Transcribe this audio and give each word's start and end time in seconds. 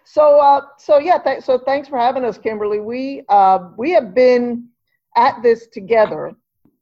So, 0.04 0.40
uh, 0.40 0.62
so 0.78 0.98
yeah, 0.98 1.18
th- 1.18 1.42
so 1.42 1.58
thanks 1.58 1.88
for 1.88 1.98
having 1.98 2.24
us, 2.24 2.38
Kimberly. 2.38 2.80
We 2.80 3.22
uh, 3.28 3.70
we 3.76 3.90
have 3.92 4.14
been 4.14 4.68
at 5.16 5.42
this 5.42 5.66
together 5.66 6.32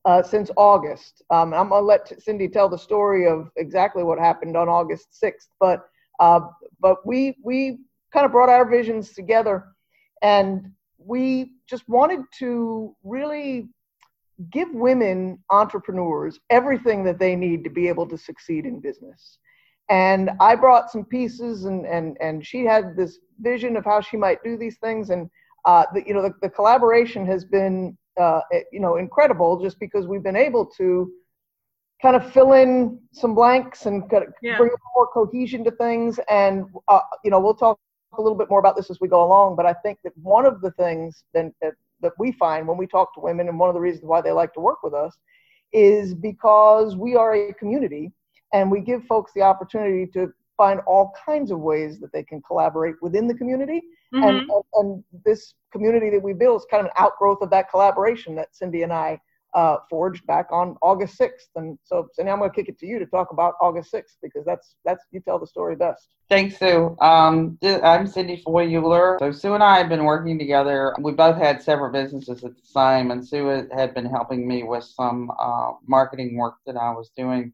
uh, 0.05 0.23
since 0.23 0.51
August. 0.57 1.23
Um, 1.31 1.55
I'm 1.55 1.71
gonna 1.71 1.85
let 1.85 2.23
Cindy 2.23 2.49
tell 2.49 2.69
the 2.69 2.79
story 2.79 3.27
of 3.27 3.51
exactly 3.57 4.03
what 4.03 4.19
happened 4.19 4.57
on 4.57 4.69
August 4.69 5.09
6th, 5.23 5.49
but 5.59 5.89
uh, 6.21 6.41
but 6.81 7.07
we 7.07 7.37
we 7.43 7.79
kind 8.13 8.27
of 8.27 8.33
brought 8.33 8.49
our 8.51 8.69
visions 8.69 9.15
together, 9.15 9.65
and 10.23 10.71
we 11.07 11.53
just 11.69 11.89
wanted 11.89 12.21
to 12.39 12.95
really 13.05 13.69
give 14.51 14.69
women 14.73 15.39
entrepreneurs 15.51 16.41
everything 16.51 17.05
that 17.05 17.19
they 17.19 17.37
need 17.37 17.63
to 17.65 17.71
be 17.71 17.89
able 17.89 18.07
to 18.09 18.19
succeed 18.19 18.67
in 18.67 18.81
business. 18.81 19.39
And 19.91 20.31
I 20.41 20.57
brought 20.57 20.91
some 20.91 21.05
pieces, 21.05 21.67
and 21.67 21.85
and 21.85 22.17
and 22.21 22.45
she 22.45 22.65
had 22.65 22.97
this 22.97 23.19
vision 23.41 23.77
of 23.77 23.85
how 23.85 24.01
she 24.01 24.17
might 24.17 24.43
do 24.43 24.57
these 24.57 24.79
things, 24.79 25.11
and 25.11 25.29
uh, 25.67 25.85
the, 25.93 26.03
you 26.07 26.15
know 26.15 26.23
the, 26.23 26.33
the 26.41 26.49
collaboration 26.49 27.27
has 27.27 27.45
been 27.45 27.97
uh, 28.19 28.41
you 28.73 28.81
know 28.81 28.97
incredible 28.97 29.63
just 29.63 29.79
because 29.79 30.07
we've 30.07 30.23
been 30.23 30.37
able 30.37 30.65
to 30.79 31.13
kind 32.01 32.17
of 32.17 32.33
fill 32.33 32.55
in 32.55 32.99
some 33.13 33.35
blanks 33.35 33.85
and 33.85 34.09
kind 34.11 34.25
yeah. 34.43 34.57
bring 34.57 34.71
more 34.97 35.07
cohesion 35.09 35.63
to 35.65 35.71
things, 35.73 36.19
and 36.31 36.65
uh, 36.89 37.01
you 37.23 37.31
know 37.31 37.39
we'll 37.39 37.55
talk 37.55 37.79
a 38.19 38.23
little 38.23 38.39
bit 38.39 38.51
more 38.51 38.59
about 38.59 38.77
this 38.77 38.91
as 38.91 39.01
we 39.01 39.09
go 39.09 39.25
along, 39.25 39.57
but 39.57 39.67
I 39.67 39.73
think 39.73 39.99
that 40.05 40.13
one 40.17 40.47
of 40.47 40.61
the 40.61 40.71
things 40.73 41.25
that, 41.33 41.53
that, 41.61 41.75
that 42.01 42.13
we 42.19 42.33
find 42.33 42.67
when 42.67 42.77
we 42.77 42.87
talk 42.87 43.15
to 43.15 43.21
women, 43.21 43.49
and 43.49 43.59
one 43.59 43.69
of 43.69 43.75
the 43.75 43.81
reasons 43.81 44.05
why 44.05 44.21
they 44.21 44.33
like 44.33 44.53
to 44.55 44.61
work 44.61 44.83
with 44.83 44.95
us, 44.95 45.17
is 45.73 46.15
because 46.15 46.97
we 46.97 47.17
are 47.17 47.35
a 47.35 47.55
community 47.55 48.13
and 48.53 48.71
we 48.71 48.81
give 48.81 49.05
folks 49.05 49.33
the 49.35 49.43
opportunity 49.43 50.07
to 50.13 50.33
find 50.57 50.81
all 50.87 51.13
kinds 51.27 51.51
of 51.51 51.59
ways 51.59 51.99
that 51.99 52.13
they 52.13 52.23
can 52.23 52.41
collaborate 52.43 52.95
within 53.03 53.27
the 53.27 53.35
community. 53.35 53.83
Mm-hmm. 54.15 54.23
And, 54.23 54.39
and, 54.39 54.63
and, 54.75 55.05
this 55.25 55.55
community 55.73 56.11
that 56.11 56.23
we 56.23 56.33
build 56.33 56.61
is 56.61 56.67
kind 56.71 56.81
of 56.81 56.87
an 56.87 56.93
outgrowth 56.97 57.39
of 57.43 57.51
that 57.51 57.69
collaboration 57.69 58.37
that 58.37 58.55
Cindy 58.55 58.83
and 58.83 58.93
I 58.93 59.19
uh, 59.55 59.77
forged 59.89 60.27
back 60.27 60.47
on 60.51 60.77
August 60.83 61.19
6th. 61.19 61.49
And 61.57 61.79
so, 61.85 62.09
so 62.13 62.23
now 62.23 62.33
I'm 62.33 62.39
going 62.39 62.51
to 62.51 62.57
kick 62.57 62.69
it 62.69 62.79
to 62.81 62.87
you 62.87 62.99
to 62.99 63.07
talk 63.07 63.31
about 63.31 63.55
August 63.61 63.93
6th 63.93 64.17
because 64.23 64.45
that's 64.45 64.75
that's 64.85 65.05
you 65.13 65.21
tell 65.21 65.39
the 65.39 65.47
story 65.47 65.77
best. 65.77 66.09
Thanks, 66.29 66.59
Sue. 66.59 66.97
Um, 67.01 67.59
I'm 67.63 68.07
Cindy 68.07 68.37
Foy 68.45 68.67
Uhlir. 68.67 69.19
So 69.21 69.31
Sue 69.31 69.55
and 69.55 69.63
I 69.63 69.79
have 69.79 69.89
been 69.89 70.05
working 70.05 70.39
together. 70.39 70.95
We 70.99 71.13
both 71.13 71.37
had 71.37 71.63
several 71.63 71.93
businesses 71.93 72.43
at 72.43 72.57
the 72.57 72.63
time, 72.73 73.11
and 73.11 73.27
Sue 73.27 73.69
had 73.73 73.95
been 73.95 74.07
helping 74.07 74.49
me 74.49 74.63
with 74.63 74.85
some 74.85 75.31
uh, 75.39 75.73
marketing 75.87 76.37
work 76.37 76.55
that 76.67 76.77
I 76.77 76.91
was 76.91 77.11
doing. 77.17 77.53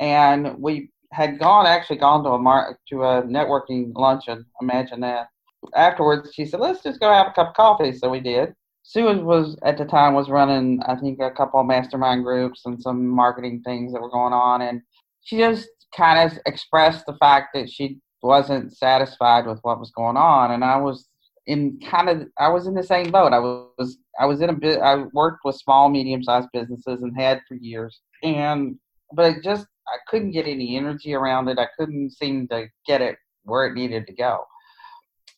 And 0.00 0.58
we 0.58 0.90
had 1.12 1.38
gone 1.38 1.66
actually 1.66 1.98
gone 1.98 2.24
to 2.24 2.30
a 2.30 2.38
mar- 2.38 2.78
to 2.88 3.04
a 3.04 3.22
networking 3.22 3.92
luncheon. 3.94 4.44
Imagine 4.60 5.00
that. 5.00 5.28
Afterwards, 5.74 6.30
she 6.34 6.46
said, 6.46 6.60
"Let's 6.60 6.82
just 6.82 7.00
go 7.00 7.12
have 7.12 7.28
a 7.28 7.32
cup 7.32 7.50
of 7.50 7.54
coffee." 7.54 7.92
So 7.92 8.10
we 8.10 8.20
did 8.20 8.54
Sue 8.86 9.24
was 9.24 9.56
at 9.62 9.78
the 9.78 9.84
time 9.84 10.12
was 10.12 10.28
running 10.28 10.80
I 10.86 10.94
think 10.94 11.18
a 11.18 11.30
couple 11.30 11.58
of 11.58 11.66
mastermind 11.66 12.22
groups 12.22 12.62
and 12.66 12.80
some 12.80 13.06
marketing 13.08 13.62
things 13.64 13.92
that 13.92 14.00
were 14.00 14.10
going 14.10 14.34
on 14.34 14.62
and 14.62 14.82
she 15.22 15.38
just 15.38 15.68
kind 15.96 16.30
of 16.30 16.38
expressed 16.46 17.06
the 17.06 17.16
fact 17.16 17.48
that 17.54 17.70
she 17.70 17.98
wasn't 18.22 18.76
satisfied 18.76 19.46
with 19.46 19.58
what 19.62 19.80
was 19.80 19.90
going 19.90 20.18
on 20.18 20.52
and 20.52 20.62
I 20.62 20.76
was 20.76 21.08
in 21.46 21.80
kind 21.80 22.10
of 22.10 22.28
I 22.38 22.48
was 22.48 22.66
in 22.66 22.74
the 22.74 22.82
same 22.82 23.10
boat. 23.10 23.32
I 23.32 23.38
was 23.38 23.98
I 24.20 24.26
was 24.26 24.42
in 24.42 24.50
a 24.50 24.54
bit 24.54 24.80
I 24.80 25.04
worked 25.12 25.40
with 25.44 25.56
small 25.56 25.88
medium 25.88 26.22
sized 26.22 26.48
businesses 26.52 27.02
and 27.02 27.18
had 27.18 27.40
for 27.48 27.54
years 27.54 28.00
and 28.22 28.78
but 29.12 29.42
just 29.42 29.66
I 29.88 29.96
couldn't 30.08 30.32
get 30.32 30.46
any 30.46 30.76
energy 30.76 31.14
around 31.14 31.48
it. 31.48 31.58
I 31.58 31.68
couldn't 31.78 32.10
seem 32.10 32.48
to 32.48 32.66
get 32.86 33.00
it 33.00 33.16
where 33.44 33.66
it 33.66 33.74
needed 33.74 34.06
to 34.06 34.14
go. 34.14 34.44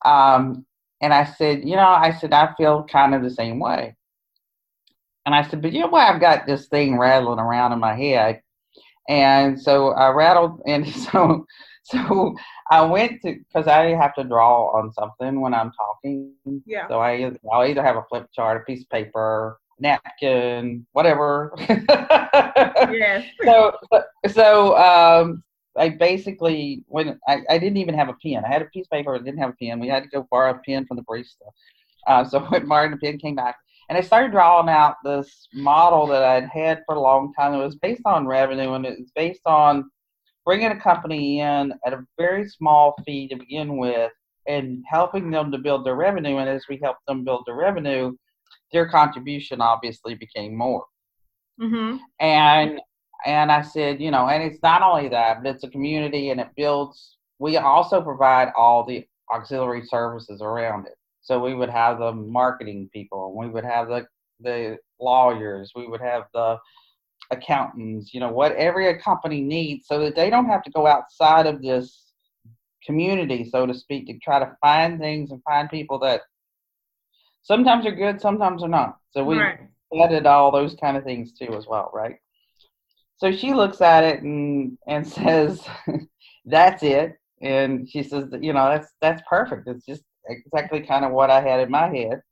Um, 0.05 0.67
and 1.01 1.13
I 1.13 1.25
said, 1.25 1.69
you 1.69 1.77
know, 1.77 1.89
I 1.89 2.13
said, 2.13 2.33
I 2.33 2.55
feel 2.57 2.85
kind 2.85 3.15
of 3.15 3.23
the 3.23 3.31
same 3.31 3.59
way. 3.59 3.97
And 5.25 5.35
I 5.35 5.43
said, 5.43 5.61
but 5.61 5.73
you 5.73 5.81
know 5.81 5.89
what? 5.89 6.09
I've 6.09 6.21
got 6.21 6.47
this 6.47 6.67
thing 6.69 6.99
rattling 6.99 7.39
around 7.39 7.73
in 7.73 7.81
my 7.81 7.95
head. 7.95 8.41
And 9.09 9.61
so 9.61 9.91
I 9.91 10.11
rattled, 10.11 10.63
and 10.67 10.89
so, 10.89 11.47
so 11.85 12.37
I 12.71 12.83
went 12.83 13.23
to, 13.23 13.35
because 13.35 13.67
I 13.67 13.89
have 13.89 14.15
to 14.15 14.25
draw 14.25 14.77
on 14.77 14.93
something 14.93 15.41
when 15.41 15.55
I'm 15.55 15.73
talking. 15.73 16.33
Yeah. 16.65 16.89
So 16.89 17.01
I, 17.01 17.31
I'll 17.53 17.67
either 17.67 17.83
have 17.83 17.97
a 17.97 18.05
flip 18.09 18.29
chart, 18.35 18.61
a 18.61 18.65
piece 18.65 18.83
of 18.83 18.91
paper, 18.91 19.59
napkin, 19.79 20.87
whatever. 20.93 21.53
yes. 21.69 23.27
So, 23.45 23.77
so, 24.29 24.77
um, 24.77 25.43
I 25.79 25.91
basically 25.91 26.85
when 26.87 27.19
I, 27.29 27.43
I 27.51 27.59
didn't 27.59 27.77
even 27.77 27.95
have 27.95 28.09
a 28.09 28.17
pen. 28.25 28.45
I 28.45 28.49
had 28.49 28.63
a 28.63 28.67
piece 28.67 28.87
of 28.87 28.91
paper, 28.91 29.15
I 29.15 29.19
didn't 29.19 29.39
have 29.39 29.51
a 29.51 29.65
pen. 29.65 29.81
We 29.81 29.89
had 29.89 30.05
to 30.05 30.09
go 30.09 30.27
borrow 30.31 30.53
a 30.53 30.61
pen 30.67 30.87
from 30.87 30.97
the 30.97 31.05
barista. 31.05 31.47
Uh, 32.07 32.25
so 32.25 32.39
I 32.39 32.49
went 32.49 32.69
borrowed 32.69 32.93
a 32.93 32.97
pen, 32.97 33.19
came 33.19 33.35
back, 33.35 33.57
and 33.89 33.99
I 33.99 34.01
started 34.01 34.33
drawing 34.33 34.69
out 34.69 34.97
this 35.05 35.49
model 35.53 36.07
that 36.09 36.23
I'd 36.23 36.49
had 36.49 36.83
for 36.87 36.95
a 36.95 37.01
long 37.01 37.33
time. 37.35 37.55
It 37.55 37.65
was 37.65 37.77
based 37.77 38.03
on 38.05 38.27
revenue, 38.27 38.73
and 38.75 38.87
it 38.87 38.99
was 38.99 39.11
based 39.15 39.43
on 39.47 39.91
bringing 40.45 40.71
a 40.71 40.81
company 40.81 41.41
in 41.41 41.75
at 41.85 41.93
a 41.93 42.05
very 42.17 42.49
small 42.49 42.95
fee 43.05 43.29
to 43.29 43.37
begin 43.37 43.77
with, 43.77 44.13
and 44.47 44.85
helping 44.89 45.31
them 45.31 45.51
to 45.51 45.59
build 45.59 45.85
their 45.85 45.97
revenue. 45.97 46.39
And 46.39 46.49
as 46.49 46.65
we 46.69 46.79
helped 46.83 47.05
them 47.07 47.25
build 47.25 47.43
their 47.47 47.57
revenue, 47.57 48.17
their 48.73 48.89
contribution 48.89 49.61
obviously 49.61 50.15
became 50.15 50.57
more. 50.57 50.85
Mm-hmm. 51.61 51.97
And 52.21 52.81
and 53.25 53.51
I 53.51 53.63
said, 53.63 54.01
you 54.01 54.11
know, 54.11 54.29
and 54.29 54.43
it's 54.43 54.63
not 54.63 54.83
only 54.83 55.09
that, 55.09 55.43
but 55.43 55.55
it's 55.55 55.65
a 55.65 55.71
community 55.71 56.31
and 56.31 56.41
it 56.41 56.49
builds. 56.57 57.17
We 57.39 57.57
also 57.57 58.01
provide 58.01 58.53
all 58.57 58.85
the 58.85 59.07
auxiliary 59.33 59.85
services 59.87 60.41
around 60.43 60.87
it. 60.87 60.97
So 61.23 61.41
we 61.41 61.55
would 61.55 61.71
have 61.71 61.99
the 61.99 62.13
marketing 62.13 62.89
people, 62.93 63.35
we 63.37 63.49
would 63.49 63.65
have 63.65 63.89
the 63.89 64.07
the 64.41 64.79
lawyers, 65.01 65.73
we 65.75 65.89
would 65.89 66.01
have 66.01 66.25
the 66.35 66.59
accountants, 67.31 68.13
you 68.13 68.21
know, 68.21 68.31
what 68.31 68.53
every 68.53 68.97
company 68.99 69.41
needs 69.41 69.87
so 69.87 69.99
that 70.01 70.15
they 70.15 70.31
don't 70.31 70.47
have 70.47 70.63
to 70.63 70.71
go 70.71 70.87
outside 70.87 71.47
of 71.47 71.63
this 71.63 72.13
community, 72.85 73.49
so 73.51 73.67
to 73.67 73.75
speak, 73.75 74.07
to 74.07 74.19
try 74.19 74.39
to 74.39 74.57
find 74.61 75.01
things 75.01 75.31
and 75.33 75.43
find 75.43 75.69
people 75.71 75.99
that 75.99 76.21
sometimes 77.43 77.87
are 77.87 77.95
good, 77.95 78.21
sometimes 78.21 78.63
are 78.63 78.69
not. 78.69 78.99
So 79.11 79.25
we 79.25 79.39
right. 79.39 79.61
vetted 79.93 80.27
all 80.27 80.53
those 80.53 80.77
kind 80.81 80.97
of 80.97 81.05
things 81.05 81.33
too 81.33 81.55
as 81.55 81.67
well, 81.67 81.91
right? 81.93 82.17
So 83.19 83.33
she 83.33 83.55
looks 83.55 83.81
at 83.81 84.05
it 84.05 84.23
and 84.23 84.77
and 84.87 85.07
says, 85.19 85.67
"That's 86.45 86.83
it." 86.83 87.17
And 87.43 87.89
she 87.89 88.03
says, 88.03 88.27
"You 88.41 88.53
know, 88.53 88.69
that's 88.69 88.93
that's 89.01 89.23
perfect. 89.29 89.69
It's 89.69 89.87
just 89.87 90.03
exactly 90.29 90.81
kind 90.81 91.05
of 91.05 91.13
what 91.13 91.31
I 91.31 91.41
had 91.41 91.61
in 91.61 91.71
my 91.71 91.89
head." 91.89 92.23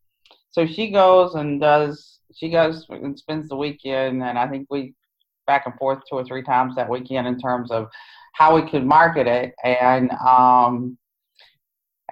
So 0.50 0.66
she 0.66 0.90
goes 0.90 1.34
and 1.34 1.60
does. 1.60 2.20
She 2.34 2.50
goes 2.50 2.86
and 2.88 3.18
spends 3.18 3.48
the 3.48 3.56
weekend, 3.56 4.22
and 4.22 4.38
I 4.38 4.48
think 4.48 4.66
we 4.70 4.94
back 5.46 5.66
and 5.66 5.74
forth 5.76 5.98
two 6.08 6.16
or 6.16 6.24
three 6.24 6.42
times 6.42 6.74
that 6.76 6.88
weekend 6.88 7.26
in 7.26 7.38
terms 7.38 7.70
of 7.70 7.88
how 8.32 8.54
we 8.56 8.68
could 8.68 8.84
market 8.84 9.26
it 9.26 9.52
and 9.62 10.10
um 10.12 10.96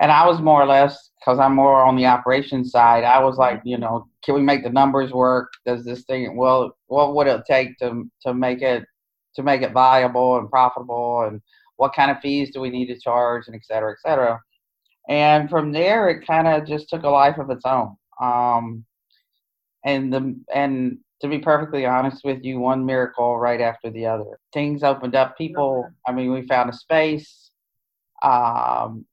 and 0.00 0.10
I 0.10 0.26
was 0.26 0.40
more 0.40 0.62
or 0.62 0.66
less 0.66 1.10
because 1.18 1.38
I'm 1.38 1.54
more 1.54 1.82
on 1.82 1.96
the 1.96 2.06
operations 2.06 2.70
side. 2.70 3.04
I 3.04 3.22
was 3.22 3.36
like, 3.36 3.60
you 3.64 3.78
know, 3.78 4.08
can 4.24 4.34
we 4.34 4.42
make 4.42 4.62
the 4.62 4.70
numbers 4.70 5.12
work? 5.12 5.52
Does 5.66 5.84
this 5.84 6.04
thing 6.04 6.36
well? 6.36 6.76
What 6.86 7.14
would 7.14 7.26
it 7.26 7.42
take 7.46 7.76
to 7.78 8.04
to 8.22 8.34
make 8.34 8.62
it 8.62 8.84
to 9.36 9.42
make 9.42 9.62
it 9.62 9.72
viable 9.72 10.38
and 10.38 10.50
profitable? 10.50 11.22
And 11.26 11.40
what 11.76 11.94
kind 11.94 12.10
of 12.10 12.20
fees 12.20 12.50
do 12.52 12.60
we 12.60 12.70
need 12.70 12.86
to 12.86 12.98
charge? 12.98 13.44
And 13.46 13.56
et 13.56 13.64
cetera, 13.64 13.92
et 13.92 14.08
cetera. 14.08 14.40
And 15.08 15.50
from 15.50 15.72
there, 15.72 16.08
it 16.08 16.26
kind 16.26 16.46
of 16.46 16.66
just 16.66 16.88
took 16.88 17.02
a 17.02 17.08
life 17.08 17.38
of 17.38 17.50
its 17.50 17.64
own. 17.64 17.96
Um, 18.20 18.84
and 19.84 20.12
the 20.12 20.40
and 20.54 20.98
to 21.20 21.28
be 21.28 21.38
perfectly 21.38 21.86
honest 21.86 22.24
with 22.24 22.42
you, 22.42 22.58
one 22.58 22.84
miracle 22.84 23.38
right 23.38 23.60
after 23.60 23.90
the 23.90 24.06
other. 24.06 24.38
Things 24.52 24.82
opened 24.82 25.14
up. 25.14 25.38
People, 25.38 25.88
I 26.06 26.12
mean, 26.12 26.32
we 26.32 26.46
found 26.46 26.70
a 26.70 26.72
space. 26.72 27.50
Um, 28.22 29.04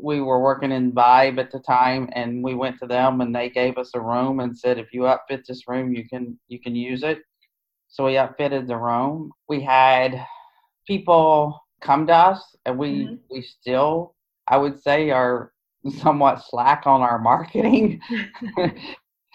we 0.00 0.20
were 0.20 0.40
working 0.40 0.72
in 0.72 0.92
Vibe 0.92 1.38
at 1.38 1.50
the 1.50 1.60
time, 1.60 2.08
and 2.12 2.42
we 2.42 2.54
went 2.54 2.78
to 2.80 2.86
them, 2.86 3.20
and 3.20 3.34
they 3.34 3.50
gave 3.50 3.78
us 3.78 3.90
a 3.94 4.00
room 4.00 4.40
and 4.40 4.56
said, 4.56 4.78
if 4.78 4.92
you 4.92 5.06
outfit 5.06 5.44
this 5.46 5.66
room, 5.68 5.94
you 5.94 6.08
can 6.08 6.38
you 6.48 6.60
can 6.60 6.74
use 6.74 7.02
it. 7.02 7.18
So 7.88 8.04
we 8.04 8.16
outfitted 8.16 8.66
the 8.66 8.76
room. 8.76 9.30
We 9.48 9.60
had 9.62 10.24
people 10.86 11.60
come 11.80 12.06
to 12.06 12.14
us, 12.14 12.56
and 12.64 12.78
we 12.78 13.04
mm-hmm. 13.04 13.14
we 13.30 13.42
still, 13.42 14.14
I 14.48 14.56
would 14.56 14.82
say, 14.82 15.10
are 15.10 15.52
somewhat 15.98 16.44
slack 16.44 16.86
on 16.86 17.02
our 17.02 17.18
marketing. 17.18 18.00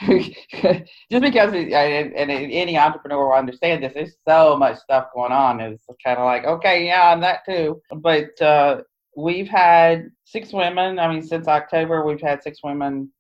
just 0.08 1.22
because 1.22 1.54
it, 1.54 1.74
and, 1.74 2.14
and, 2.14 2.32
any 2.32 2.78
entrepreneur 2.78 3.28
will 3.28 3.34
understand 3.34 3.84
this 3.84 3.94
there's 3.94 4.16
so 4.26 4.56
much 4.56 4.78
stuff 4.78 5.08
going 5.14 5.34
on 5.34 5.60
it's 5.60 5.84
kind 6.02 6.18
of 6.18 6.24
like 6.24 6.46
okay 6.46 6.86
yeah 6.86 7.12
and 7.12 7.22
that 7.22 7.42
too 7.46 7.82
but 7.98 8.42
uh, 8.42 8.80
we've 9.20 9.48
had 9.48 10.12
six 10.26 10.54
women. 10.54 11.00
I 11.00 11.08
mean, 11.12 11.22
since 11.22 11.48
October, 11.48 12.06
we've 12.06 12.22
had 12.22 12.42
six 12.42 12.60
women, 12.64 13.12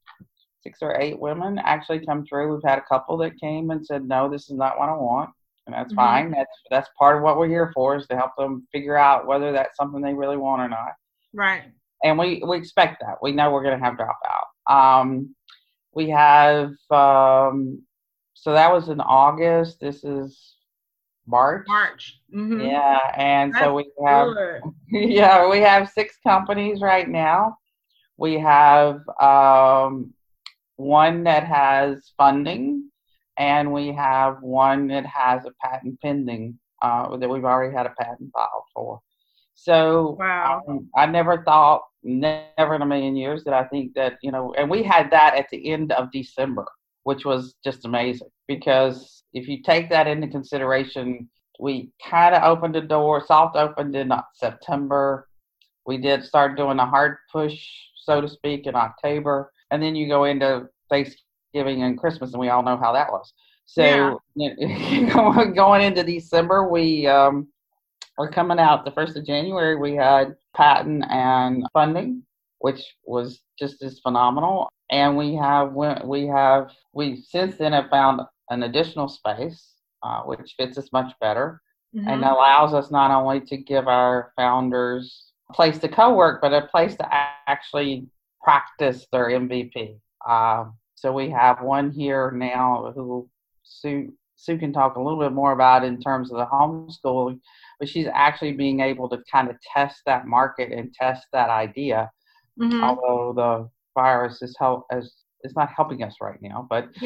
six 0.61 0.79
or 0.81 0.99
eight 0.99 1.19
women 1.19 1.59
actually 1.59 2.05
come 2.05 2.25
through. 2.25 2.53
We've 2.53 2.69
had 2.69 2.79
a 2.79 2.85
couple 2.87 3.17
that 3.17 3.39
came 3.39 3.71
and 3.71 3.85
said, 3.85 4.07
"No, 4.07 4.29
this 4.29 4.49
is 4.49 4.57
not 4.57 4.79
what 4.79 4.89
I 4.89 4.93
want," 4.93 5.31
and 5.67 5.73
that's 5.73 5.91
mm-hmm. 5.91 5.95
fine. 5.95 6.31
That's 6.31 6.57
that's 6.69 6.89
part 6.97 7.17
of 7.17 7.23
what 7.23 7.37
we're 7.37 7.47
here 7.47 7.71
for 7.73 7.95
is 7.95 8.07
to 8.07 8.15
help 8.15 8.31
them 8.37 8.67
figure 8.71 8.97
out 8.97 9.27
whether 9.27 9.51
that's 9.51 9.77
something 9.77 10.01
they 10.01 10.13
really 10.13 10.37
want 10.37 10.61
or 10.61 10.69
not. 10.69 10.93
Right. 11.33 11.63
And 12.03 12.17
we 12.17 12.41
we 12.47 12.57
expect 12.57 13.01
that. 13.01 13.17
We 13.21 13.33
know 13.33 13.51
we're 13.51 13.63
going 13.63 13.77
to 13.77 13.85
have 13.85 13.97
dropout. 13.97 14.73
Um, 14.73 15.35
we 15.93 16.09
have 16.09 16.71
um, 16.91 17.81
so 18.35 18.53
that 18.53 18.71
was 18.71 18.87
in 18.87 19.01
August. 19.01 19.79
This 19.81 20.03
is 20.05 20.55
March. 21.29 21.65
March. 21.67 22.19
Mm-hmm. 22.35 22.61
Yeah, 22.61 22.99
and 23.15 23.53
That's 23.53 23.65
so 23.65 23.75
we 23.75 23.89
have 24.05 24.33
yeah 24.91 25.47
we 25.47 25.59
have 25.59 25.89
six 25.89 26.17
companies 26.23 26.81
right 26.81 27.07
now. 27.07 27.55
We 28.17 28.39
have 28.39 29.01
um, 29.21 30.13
one 30.75 31.23
that 31.23 31.45
has 31.45 32.11
funding, 32.17 32.89
and 33.37 33.71
we 33.71 33.93
have 33.93 34.41
one 34.41 34.87
that 34.87 35.05
has 35.05 35.45
a 35.45 35.51
patent 35.61 36.01
pending 36.01 36.59
uh, 36.81 37.15
that 37.17 37.29
we've 37.29 37.45
already 37.45 37.75
had 37.75 37.85
a 37.85 37.93
patent 37.99 38.31
filed 38.33 38.63
for. 38.73 38.99
So 39.53 40.15
wow. 40.19 40.61
um, 40.67 40.89
I 40.95 41.05
never 41.05 41.43
thought, 41.43 41.83
never 42.03 42.75
in 42.75 42.81
a 42.81 42.85
million 42.85 43.15
years, 43.15 43.43
that 43.43 43.53
I 43.53 43.65
think 43.65 43.93
that 43.93 44.17
you 44.23 44.31
know, 44.31 44.53
and 44.57 44.69
we 44.69 44.83
had 44.83 45.11
that 45.11 45.35
at 45.35 45.47
the 45.51 45.69
end 45.69 45.91
of 45.91 46.11
December, 46.11 46.65
which 47.03 47.25
was 47.25 47.55
just 47.63 47.85
amazing 47.85 48.29
because 48.47 49.18
if 49.33 49.47
you 49.47 49.61
take 49.61 49.89
that 49.89 50.07
into 50.07 50.27
consideration, 50.27 51.29
we 51.59 51.91
kind 52.09 52.35
of 52.35 52.43
opened 52.43 52.75
the 52.75 52.81
door, 52.81 53.23
soft 53.25 53.55
opened 53.55 53.95
in 53.95 54.11
September. 54.33 55.27
We 55.85 55.97
did 55.97 56.23
start 56.23 56.57
doing 56.57 56.79
a 56.79 56.85
hard 56.85 57.17
push, 57.31 57.61
so 57.95 58.21
to 58.21 58.27
speak, 58.27 58.65
in 58.65 58.75
October. 58.75 59.51
And 59.71 59.83
then 59.83 59.95
you 59.95 60.07
go 60.07 60.23
into 60.23 60.69
Thanksgiving 60.89 61.83
and 61.83 61.97
Christmas, 61.97 62.31
and 62.31 62.39
we 62.39 62.49
all 62.49 62.63
know 62.63 62.77
how 62.77 62.93
that 62.93 63.11
was. 63.11 63.33
So 63.65 64.19
yeah. 64.35 65.45
going 65.55 65.81
into 65.83 66.03
December, 66.03 66.67
we 66.67 67.05
um, 67.05 67.49
are 68.17 68.29
coming 68.29 68.59
out 68.59 68.83
the 68.83 68.91
first 68.91 69.15
of 69.15 69.25
January. 69.25 69.75
We 69.75 69.93
had 69.95 70.35
patent 70.55 71.05
and 71.09 71.63
funding, 71.71 72.23
which 72.59 72.81
was 73.05 73.41
just 73.59 73.83
as 73.83 73.99
phenomenal. 73.99 74.71
And 74.89 75.15
we 75.15 75.35
have 75.35 75.73
we 75.73 76.25
have 76.27 76.71
we 76.93 77.21
since 77.21 77.57
then 77.57 77.73
have 77.73 77.91
found 77.91 78.21
an 78.49 78.63
additional 78.63 79.07
space, 79.07 79.73
uh, 80.03 80.21
which 80.23 80.55
fits 80.57 80.77
us 80.77 80.91
much 80.91 81.13
better 81.19 81.61
mm-hmm. 81.95 82.07
and 82.07 82.23
allows 82.23 82.73
us 82.73 82.91
not 82.91 83.11
only 83.11 83.41
to 83.41 83.57
give 83.57 83.87
our 83.87 84.31
founders 84.35 85.31
a 85.49 85.53
place 85.53 85.79
to 85.79 85.87
co 85.87 86.13
work, 86.13 86.41
but 86.41 86.53
a 86.53 86.67
place 86.67 86.95
to 86.95 87.07
actually 87.47 88.07
practice 88.41 89.07
their 89.11 89.27
MVP. 89.27 89.97
Uh, 90.27 90.65
so 90.95 91.13
we 91.13 91.29
have 91.29 91.61
one 91.61 91.91
here 91.91 92.31
now 92.31 92.91
who 92.95 93.29
Sue, 93.63 94.11
Sue 94.35 94.57
can 94.57 94.73
talk 94.73 94.95
a 94.95 95.01
little 95.01 95.19
bit 95.19 95.31
more 95.31 95.53
about 95.53 95.83
in 95.83 95.99
terms 96.01 96.31
of 96.31 96.37
the 96.37 96.45
homeschooling, 96.45 97.39
but 97.79 97.89
she's 97.89 98.07
actually 98.13 98.53
being 98.53 98.81
able 98.81 99.09
to 99.09 99.19
kind 99.31 99.49
of 99.49 99.55
test 99.61 100.01
that 100.05 100.27
market 100.27 100.71
and 100.71 100.93
test 100.93 101.27
that 101.33 101.49
idea. 101.49 102.11
Mm-hmm. 102.59 102.83
Although 102.83 103.33
the 103.33 103.69
virus 103.99 104.41
is 104.41 104.55
help 104.59 104.85
as 104.91 105.13
it's 105.41 105.55
not 105.55 105.69
helping 105.73 106.03
us 106.03 106.15
right 106.21 106.41
now, 106.41 106.67
but 106.69 106.89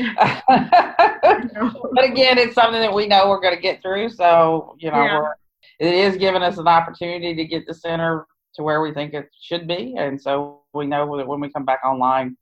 but 1.93 2.03
again, 2.03 2.37
it's 2.37 2.55
something 2.55 2.81
that 2.81 2.93
we 2.93 3.07
know 3.07 3.29
we're 3.29 3.41
going 3.41 3.55
to 3.55 3.61
get 3.61 3.81
through. 3.81 4.09
So 4.09 4.75
you 4.79 4.91
know, 4.91 5.03
yeah. 5.03 5.19
we're, 5.19 5.33
it 5.79 5.93
is 5.93 6.17
giving 6.17 6.43
us 6.43 6.57
an 6.57 6.67
opportunity 6.67 7.35
to 7.35 7.45
get 7.45 7.65
the 7.65 7.73
center 7.73 8.25
to 8.55 8.63
where 8.63 8.81
we 8.81 8.93
think 8.93 9.13
it 9.13 9.29
should 9.41 9.67
be, 9.67 9.95
and 9.97 10.21
so 10.21 10.61
we 10.73 10.85
know 10.85 11.17
that 11.17 11.27
when 11.27 11.39
we 11.39 11.51
come 11.51 11.65
back 11.65 11.79
online, 11.85 12.37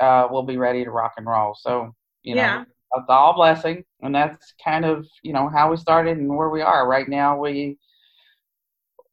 uh, 0.00 0.28
we'll 0.30 0.42
be 0.42 0.56
ready 0.56 0.84
to 0.84 0.90
rock 0.90 1.12
and 1.16 1.26
roll. 1.26 1.56
So 1.58 1.94
you 2.22 2.34
know, 2.34 2.42
yeah. 2.42 2.62
it's 2.96 3.06
all 3.08 3.34
blessing, 3.34 3.84
and 4.02 4.14
that's 4.14 4.54
kind 4.62 4.84
of 4.84 5.06
you 5.22 5.32
know 5.32 5.48
how 5.48 5.70
we 5.70 5.76
started 5.76 6.18
and 6.18 6.34
where 6.34 6.50
we 6.50 6.62
are 6.62 6.88
right 6.88 7.08
now. 7.08 7.38
We 7.38 7.78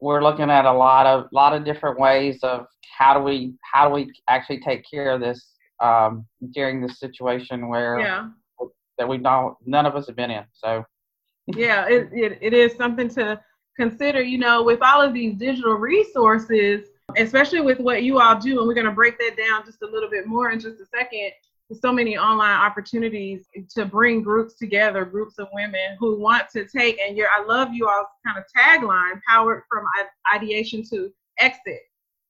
we're 0.02 0.22
looking 0.22 0.50
at 0.50 0.66
a 0.66 0.72
lot 0.72 1.06
of 1.06 1.28
lot 1.32 1.54
of 1.54 1.66
different 1.66 2.00
ways 2.00 2.40
of 2.44 2.66
how 2.98 3.14
do 3.14 3.22
we 3.22 3.54
how 3.62 3.88
do 3.88 3.94
we 3.94 4.12
actually 4.28 4.60
take 4.60 4.84
care 4.90 5.12
of 5.12 5.22
this 5.22 5.54
um, 5.82 6.26
during 6.52 6.82
this 6.82 7.00
situation 7.00 7.68
where 7.68 8.00
yeah. 8.00 8.28
That 8.98 9.08
we 9.08 9.18
don't 9.18 9.56
none 9.66 9.86
of 9.86 9.96
us 9.96 10.08
have 10.08 10.16
been 10.16 10.32
in. 10.32 10.44
So 10.54 10.86
yeah, 11.48 11.88
it, 11.88 12.10
it, 12.12 12.40
it 12.42 12.54
is 12.54 12.76
something 12.76 13.10
to 13.10 13.40
consider. 13.78 14.22
You 14.22 14.38
know, 14.38 14.64
with 14.64 14.82
all 14.82 15.02
of 15.02 15.14
these 15.14 15.36
digital 15.36 15.76
resources, 15.76 16.88
especially 17.18 17.62
with 17.62 17.80
what 17.80 18.04
you 18.04 18.20
all 18.20 18.40
do, 18.40 18.60
and 18.60 18.68
we're 18.68 18.74
going 18.74 18.86
to 18.86 18.92
break 18.92 19.18
that 19.20 19.38
down 19.38 19.66
just 19.66 19.82
a 19.82 19.88
little 19.88 20.10
bit 20.10 20.28
more 20.28 20.52
in 20.52 20.60
just 20.60 20.80
a 20.80 20.86
second. 20.86 21.32
There's 21.70 21.82
so 21.82 21.92
many 21.92 22.16
online 22.16 22.60
opportunities 22.60 23.48
to 23.72 23.86
bring 23.86 24.22
groups 24.22 24.54
together, 24.56 25.04
groups 25.04 25.40
of 25.40 25.48
women 25.52 25.98
who 26.00 26.20
want 26.20 26.48
to 26.52 26.68
take, 26.68 27.00
and 27.00 27.18
your 27.18 27.28
I 27.28 27.44
love 27.44 27.70
you 27.74 27.88
all 27.88 28.06
kind 28.26 28.38
of 28.38 28.44
tagline, 28.56 29.20
powered 29.28 29.64
from 29.70 29.84
ideation 30.34 30.84
to 30.92 31.12
exit. 31.40 31.80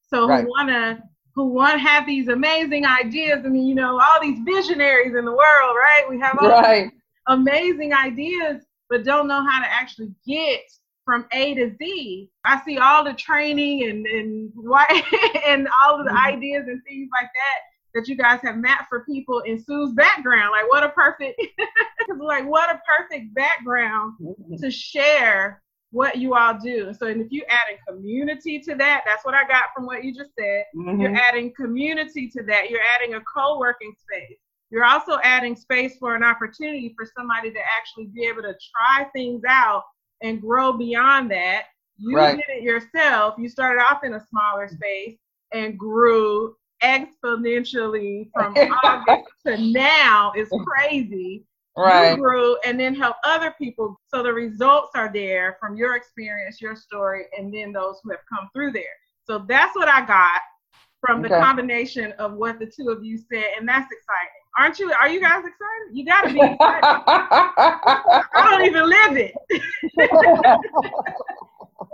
So 0.08 0.28
right. 0.28 0.44
who 0.44 0.50
want 0.50 0.70
to 0.70 1.04
who 1.36 1.50
want 1.50 1.82
have 1.82 2.06
these 2.06 2.30
amazing 2.30 2.86
ideas. 2.86 3.42
I 3.46 3.50
mean, 3.50 3.68
you 3.68 3.76
know, 3.76 4.00
all 4.00 4.22
these 4.22 4.40
visionaries 4.46 5.16
in 5.16 5.26
the 5.26 5.32
world, 5.32 5.76
right? 5.76 6.06
We 6.10 6.20
have 6.20 6.38
all 6.40 6.50
right. 6.50 6.92
amazing 7.28 7.94
ideas, 7.94 8.64
but 8.90 9.04
don't 9.04 9.28
know 9.28 9.46
how 9.46 9.62
to 9.62 9.72
actually 9.72 10.14
get 10.26 10.62
from 11.04 11.26
A 11.34 11.54
to 11.56 11.76
Z. 11.78 12.30
I 12.46 12.62
see 12.66 12.78
all 12.78 13.04
the 13.04 13.14
training 13.14 13.88
and 13.90 14.06
and 14.08 14.52
why 14.56 14.86
and 15.46 15.68
all 15.84 16.00
of 16.00 16.06
the 16.06 16.12
mm-hmm. 16.12 16.36
ideas 16.36 16.66
and 16.68 16.82
things 16.84 17.10
like 17.12 17.30
that 17.34 17.60
that 17.94 18.08
you 18.10 18.16
guys 18.16 18.40
have 18.44 18.58
mapped 18.58 18.90
for 18.90 19.06
people 19.06 19.40
in 19.42 19.62
Sue's 19.62 19.94
background. 19.94 20.52
Like 20.52 20.70
what 20.70 20.84
a 20.84 20.90
perfect 20.90 21.40
like 22.20 22.46
what 22.46 22.70
a 22.70 22.82
perfect 22.88 23.34
background 23.34 24.16
mm-hmm. 24.22 24.56
to 24.56 24.72
share 24.72 25.62
what 25.96 26.18
you 26.18 26.36
all 26.36 26.58
do. 26.62 26.94
So, 26.94 27.08
and 27.08 27.22
if 27.22 27.32
you 27.32 27.46
adding 27.48 27.78
community 27.88 28.60
to 28.60 28.76
that, 28.76 29.04
that's 29.06 29.24
what 29.24 29.34
I 29.34 29.48
got 29.48 29.68
from 29.74 29.86
what 29.86 30.04
you 30.04 30.14
just 30.14 30.32
said. 30.38 30.66
Mm-hmm. 30.76 31.00
You're 31.00 31.16
adding 31.16 31.54
community 31.56 32.30
to 32.32 32.44
that. 32.44 32.70
You're 32.70 32.82
adding 32.98 33.16
a 33.16 33.22
co-working 33.22 33.94
space. 33.98 34.38
You're 34.72 34.84
also 34.84 35.20
adding 35.24 35.56
space 35.56 35.96
for 35.98 36.14
an 36.14 36.22
opportunity 36.22 36.94
for 36.98 37.08
somebody 37.18 37.50
to 37.50 37.60
actually 37.78 38.08
be 38.08 38.26
able 38.26 38.42
to 38.42 38.54
try 38.76 39.06
things 39.16 39.44
out 39.48 39.84
and 40.22 40.42
grow 40.42 40.74
beyond 40.74 41.32
that. 41.32 41.68
You 41.98 42.18
right. 42.18 42.36
did 42.36 42.58
it 42.58 42.64
yourself. 42.64 43.36
You 43.38 43.48
started 43.48 43.80
off 43.80 44.04
in 44.04 44.16
a 44.16 44.26
smaller 44.30 44.68
space 44.68 45.16
and 45.54 45.80
grew 45.80 46.58
exponentially 46.84 48.30
from 48.34 48.54
August 48.84 49.32
to 49.48 49.58
now 49.58 50.34
is 50.36 50.50
crazy. 50.68 51.46
Right. 51.78 52.12
you 52.12 52.18
grew, 52.22 52.58
and 52.66 52.80
then 52.80 52.96
help 52.96 53.18
other 53.24 53.54
people. 53.58 54.00
So 54.08 54.24
the 54.24 54.34
results 54.34 54.92
are 54.96 55.12
there 55.12 55.58
from 55.60 55.76
your 55.76 55.96
experience, 55.96 56.62
your 56.62 56.76
story, 56.76 57.26
and 57.38 57.54
then 57.54 57.74
those 57.74 58.00
who 58.04 58.12
have 58.12 58.22
come 58.30 58.50
through 58.54 58.72
there. 58.72 58.84
So 59.26 59.46
that's 59.48 59.76
what 59.76 59.88
I 59.88 60.06
got 60.06 60.42
from 61.02 61.22
the 61.22 61.30
Okay. 61.30 61.30
combination 61.30 62.12
of 62.14 62.34
what 62.34 62.60
the 62.60 62.66
two 62.66 62.90
of 62.90 63.04
you 63.04 63.18
said, 63.18 63.46
and 63.58 63.68
that's 63.68 63.92
exciting. 63.92 64.42
Aren't 64.58 64.80
you? 64.80 64.92
Are 64.94 65.10
you 65.10 65.20
guys 65.22 65.40
excited? 65.40 65.94
You 65.94 66.06
got 66.06 66.24
to 66.24 66.32
be 66.32 66.46
excited. 66.46 66.86
I 68.36 68.52
don't 68.52 68.66
even 68.66 68.90
live 68.90 69.18
it. 69.18 69.36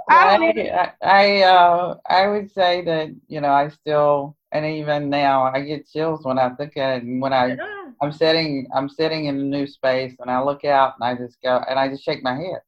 I. 0.09 0.69
I, 0.71 0.91
I, 1.01 1.41
uh, 1.43 1.97
I 2.07 2.27
would 2.27 2.51
say 2.51 2.83
that, 2.85 3.09
you 3.27 3.41
know, 3.41 3.51
I 3.51 3.69
still, 3.69 4.35
and 4.51 4.65
even 4.65 5.09
now, 5.09 5.43
I 5.43 5.61
get 5.61 5.87
chills 5.87 6.23
when 6.25 6.37
I 6.37 6.49
think 6.51 6.77
at 6.77 6.97
it. 6.97 7.03
And 7.03 7.21
when 7.21 7.33
I, 7.33 7.57
I'm 8.01 8.11
sitting, 8.11 8.67
I'm 8.75 8.89
sitting 8.89 9.25
in 9.25 9.39
a 9.39 9.43
new 9.43 9.67
space 9.67 10.15
and 10.19 10.29
I 10.29 10.41
look 10.41 10.65
out 10.65 10.93
and 10.99 11.07
I 11.07 11.15
just 11.21 11.37
go, 11.43 11.61
and 11.69 11.79
I 11.79 11.87
just 11.87 12.03
shake 12.03 12.23
my 12.23 12.35
head. 12.35 12.61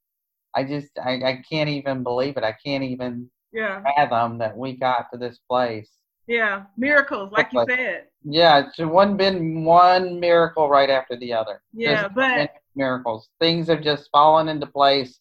I 0.56 0.64
just, 0.64 0.90
I, 1.04 1.14
I 1.24 1.44
can't 1.50 1.70
even 1.70 2.04
believe 2.04 2.38
it. 2.38 2.44
I 2.44 2.56
can't 2.64 2.84
even 2.84 3.30
Yeah, 3.52 3.82
fathom 3.96 4.38
that 4.38 4.56
we 4.56 4.78
got 4.78 5.08
to 5.12 5.18
this 5.18 5.40
place. 5.50 5.90
yeah, 6.28 6.64
miracles, 6.78 7.32
like 7.32 7.52
you 7.52 7.66
said. 7.68 8.06
Yeah, 8.24 8.68
it's 8.68 8.78
one 8.78 9.18
been 9.18 9.66
one 9.66 10.20
miracle 10.20 10.70
right 10.70 10.90
after 10.90 11.18
the 11.18 11.34
other. 11.34 11.62
Yeah, 11.74 12.04
Just 12.04 12.16
but 12.16 12.52
miracles. 12.76 13.30
Things 13.40 13.68
have 13.68 13.82
just 13.82 14.10
fallen 14.12 14.48
into 14.48 14.68
place 14.68 15.20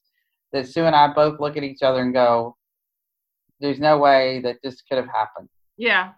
that 0.52 0.68
Sue 0.68 0.84
and 0.84 0.94
I 0.94 1.12
both 1.12 1.40
look 1.40 1.56
at 1.56 1.64
each 1.64 1.82
other 1.82 2.00
and 2.02 2.12
go, 2.12 2.56
"There's 3.60 3.80
no 3.80 3.98
way 3.98 4.40
that 4.40 4.58
this 4.62 4.82
could 4.82 4.98
have 4.98 5.08
happened." 5.08 5.48
yeah, 5.78 6.12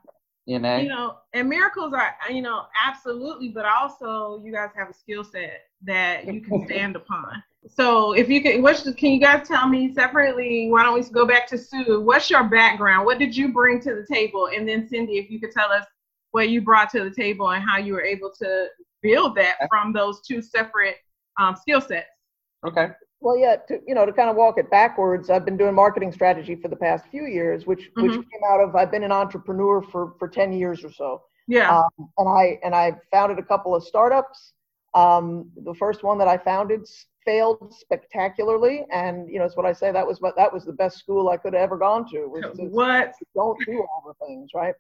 You 0.47 0.59
know? 0.59 0.77
you 0.77 0.89
know, 0.89 1.17
and 1.33 1.49
miracles 1.49 1.95
are, 1.95 2.15
you 2.31 2.43
know, 2.43 2.67
absolutely, 2.87 3.49
but 3.49 3.65
also 3.65 4.43
you 4.45 4.53
guys 4.53 4.71
have 4.77 4.91
a 4.91 4.95
skill 4.95 5.25
set 5.25 5.63
that 5.83 6.27
you 6.27 6.43
can 6.43 6.65
stand 6.67 6.97
upon. 6.97 7.43
So 7.67 8.13
if 8.13 8.29
you 8.29 8.43
can, 8.43 8.61
what's 8.61 8.83
can 8.83 9.13
you 9.13 9.21
guys 9.21 9.49
tell 9.49 9.67
me 9.67 9.93
separately? 9.95 10.69
Why 10.71 10.83
don't 10.83 10.95
we 10.95 11.03
go 11.03 11.27
back 11.27 11.47
to 11.49 11.59
Sue? 11.59 12.03
What's 12.03 12.29
your 12.29 12.45
background? 12.45 13.07
What 13.07 13.19
did 13.19 13.35
you 13.35 13.53
bring 13.53 13.81
to 13.81 13.95
the 13.95 14.07
table? 14.07 14.51
And 14.55 14.69
then 14.69 14.87
Cindy, 14.87 15.17
if 15.17 15.31
you 15.31 15.41
could 15.41 15.53
tell 15.53 15.73
us 15.73 15.87
what 16.33 16.51
you 16.51 16.61
brought 16.61 16.91
to 16.91 17.05
the 17.05 17.15
table 17.15 17.53
and 17.53 17.65
how 17.67 17.79
you 17.79 17.95
were 17.95 18.03
able 18.03 18.31
to 18.39 18.67
build 19.03 19.37
that 19.37 19.57
from 19.71 19.95
those 19.95 20.21
two 20.21 20.43
separate 20.43 20.97
um, 21.39 21.57
skill 21.57 21.81
sets. 21.81 22.09
okay. 22.67 22.89
Well, 23.25 23.39
yeah, 23.39 23.57
to, 23.69 23.81
you 23.87 23.95
know, 23.95 24.05
to 24.05 24.13
kind 24.13 24.29
of 24.29 24.37
walk 24.37 24.59
it 24.59 24.71
backwards, 24.71 25.31
I've 25.31 25.47
been 25.47 25.57
doing 25.57 25.75
marketing 25.75 26.13
strategy 26.13 26.55
for 26.57 26.69
the 26.69 26.77
past 26.77 27.07
few 27.11 27.25
years, 27.25 27.67
which 27.67 27.91
which 27.97 28.13
Mhm. 28.13 28.31
came 28.31 28.45
out 28.51 28.61
of 28.61 28.77
I've 28.77 28.91
been 28.91 29.03
an 29.03 29.13
entrepreneur 29.13 29.81
for 29.81 30.13
for 30.19 30.29
10 30.29 30.53
years 30.53 30.85
or 30.85 30.91
so. 30.93 31.23
Yeah. 31.49 31.75
Um, 31.75 32.11
and 32.19 32.29
I 32.29 32.61
and 32.63 32.75
I 32.75 33.01
founded 33.11 33.39
a 33.39 33.43
couple 33.43 33.75
of 33.75 33.83
startups. 33.83 34.53
Um, 34.93 35.51
the 35.57 35.75
first 35.75 36.05
one 36.05 36.19
that 36.19 36.29
I 36.29 36.37
founded 36.37 36.87
failed 37.25 37.73
spectacularly, 37.73 38.85
and 38.91 39.31
you 39.31 39.39
know, 39.39 39.47
it's 39.47 39.57
what 39.57 39.65
I 39.65 39.73
say. 39.73 39.91
That 39.91 40.07
was 40.07 40.21
what 40.21 40.37
that 40.37 40.53
was 40.53 40.67
the 40.67 40.75
best 40.75 40.99
school 40.99 41.31
I 41.31 41.39
could 41.39 41.55
have 41.55 41.63
ever 41.63 41.79
gone 41.79 42.07
to. 42.11 42.27
Was 42.29 42.45
to 42.59 42.65
what? 42.67 43.15
don't 43.35 43.59
do 43.65 43.79
all 43.91 44.03
the 44.07 44.27
things 44.27 44.51
right. 44.55 44.75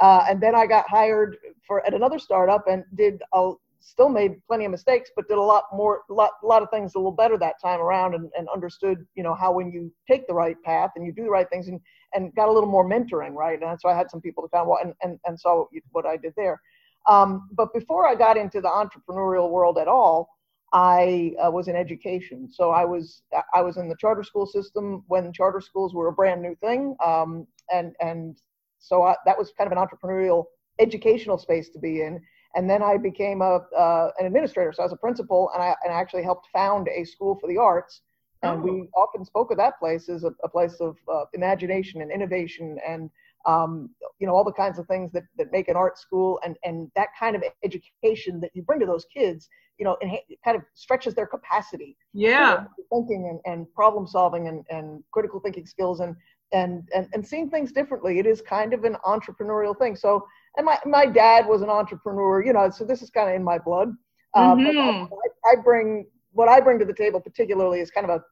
Uh, 0.00 0.24
and 0.26 0.40
then 0.40 0.54
I 0.54 0.64
got 0.66 0.88
hired 0.88 1.36
for 1.66 1.86
at 1.86 1.92
another 1.92 2.18
startup 2.18 2.66
and 2.66 2.82
did 2.94 3.22
a, 3.34 3.52
still 3.80 4.08
made 4.08 4.40
plenty 4.46 4.64
of 4.64 4.70
mistakes, 4.70 5.10
but 5.16 5.28
did 5.28 5.38
a 5.38 5.42
lot 5.42 5.64
more, 5.72 6.02
lot, 6.08 6.32
lot 6.42 6.62
of 6.62 6.70
things 6.70 6.94
a 6.94 6.98
little 6.98 7.10
better 7.12 7.38
that 7.38 7.54
time 7.60 7.80
around, 7.80 8.14
and, 8.14 8.30
and 8.36 8.48
understood, 8.54 9.06
you 9.14 9.22
know, 9.22 9.34
how 9.34 9.52
when 9.52 9.72
you 9.72 9.92
take 10.08 10.26
the 10.26 10.34
right 10.34 10.56
path 10.62 10.90
and 10.96 11.04
you 11.04 11.12
do 11.12 11.24
the 11.24 11.30
right 11.30 11.48
things, 11.50 11.68
and 11.68 11.80
and 12.14 12.34
got 12.34 12.48
a 12.48 12.52
little 12.52 12.68
more 12.68 12.84
mentoring, 12.84 13.34
right? 13.34 13.60
And 13.62 13.80
so 13.80 13.88
I 13.88 13.96
had 13.96 14.10
some 14.10 14.20
people 14.20 14.42
to 14.42 14.48
kind 14.48 14.68
of 14.68 14.76
and 14.82 14.94
and 15.02 15.18
and 15.26 15.38
saw 15.38 15.66
what 15.92 16.06
I 16.06 16.16
did 16.16 16.34
there. 16.36 16.60
Um, 17.08 17.48
but 17.52 17.72
before 17.72 18.06
I 18.06 18.14
got 18.14 18.36
into 18.36 18.60
the 18.60 18.68
entrepreneurial 18.68 19.50
world 19.50 19.78
at 19.78 19.88
all, 19.88 20.28
I 20.72 21.32
uh, 21.44 21.50
was 21.50 21.68
in 21.68 21.76
education. 21.76 22.48
So 22.50 22.70
I 22.70 22.84
was 22.84 23.22
I 23.54 23.62
was 23.62 23.76
in 23.76 23.88
the 23.88 23.96
charter 23.98 24.22
school 24.22 24.46
system 24.46 25.04
when 25.08 25.32
charter 25.32 25.60
schools 25.60 25.94
were 25.94 26.08
a 26.08 26.12
brand 26.12 26.42
new 26.42 26.54
thing, 26.56 26.96
um, 27.04 27.46
and 27.72 27.94
and 28.00 28.40
so 28.78 29.02
I, 29.02 29.16
that 29.26 29.36
was 29.38 29.52
kind 29.56 29.70
of 29.70 29.76
an 29.76 29.84
entrepreneurial 29.84 30.44
educational 30.78 31.38
space 31.38 31.70
to 31.70 31.78
be 31.78 32.02
in. 32.02 32.20
And 32.54 32.68
then 32.68 32.82
I 32.82 32.96
became 32.96 33.42
a 33.42 33.60
uh, 33.76 34.10
an 34.18 34.26
administrator. 34.26 34.72
So 34.72 34.82
I 34.82 34.86
was 34.86 34.92
a 34.92 34.96
principal, 34.96 35.50
and 35.54 35.62
I 35.62 35.74
and 35.84 35.92
I 35.92 36.00
actually 36.00 36.22
helped 36.24 36.48
found 36.52 36.88
a 36.88 37.04
school 37.04 37.36
for 37.40 37.48
the 37.48 37.58
arts. 37.58 38.02
And 38.42 38.62
Oh. 38.62 38.62
we 38.62 38.88
often 38.96 39.24
spoke 39.24 39.50
of 39.50 39.58
that 39.58 39.78
place 39.78 40.08
as 40.08 40.24
a, 40.24 40.32
a 40.42 40.48
place 40.48 40.76
of 40.80 40.96
uh, 41.12 41.24
imagination 41.34 42.00
and 42.02 42.10
innovation 42.10 42.78
and 42.86 43.10
um, 43.46 43.90
you 44.18 44.26
know 44.26 44.34
all 44.34 44.44
the 44.44 44.52
kinds 44.52 44.78
of 44.78 44.86
things 44.86 45.12
that, 45.12 45.24
that 45.38 45.52
make 45.52 45.68
an 45.68 45.76
art 45.76 45.98
school 45.98 46.40
and, 46.44 46.56
and 46.64 46.90
that 46.96 47.08
kind 47.18 47.36
of 47.36 47.42
education 47.48 48.24
that 48.24 48.32
you 48.38 48.46
bring 48.46 48.62
to 48.64 48.70
those 48.70 48.88
kids 48.92 49.30
you 49.62 49.68
know 49.68 49.82
and 49.86 49.96
it 50.02 50.22
kind 50.32 50.44
of 50.44 50.48
stretches 50.74 51.14
their 51.14 51.26
capacity 51.26 51.96
Yeah. 52.12 52.66
thinking 52.90 53.28
and, 53.30 53.52
and 53.52 53.72
problem 53.74 54.06
solving 54.06 54.48
and, 54.48 54.64
and 54.70 55.02
critical 55.12 55.40
thinking 55.40 55.66
skills 55.66 56.00
and, 56.00 56.14
and 56.52 56.88
and 56.94 57.06
and 57.12 57.26
seeing 57.26 57.48
things 57.50 57.72
differently 57.72 58.18
it 58.18 58.26
is 58.26 58.40
kind 58.40 58.72
of 58.74 58.84
an 58.84 58.96
entrepreneurial 59.06 59.76
thing 59.78 59.94
so 59.96 60.24
and 60.56 60.66
my, 60.66 60.78
my 60.84 61.06
dad 61.06 61.46
was 61.46 61.62
an 61.62 61.70
entrepreneur 61.70 62.44
you 62.44 62.52
know 62.52 62.70
so 62.70 62.84
this 62.84 63.02
is 63.02 63.10
kind 63.10 63.28
of 63.30 63.36
in 63.36 63.42
my 63.42 63.58
blood 63.58 63.88
uh, 64.34 64.54
but 64.54 64.74
Mhm. 64.76 65.08
I, 65.46 65.52
I 65.52 65.56
bring 65.62 66.06
what 66.32 66.48
i 66.48 66.60
bring 66.60 66.78
to 66.78 66.84
the 66.84 66.94
table 66.94 67.20
particularly 67.20 67.80
is 67.80 67.90
kind 67.90 68.08
of 68.08 68.20
a 68.20 68.24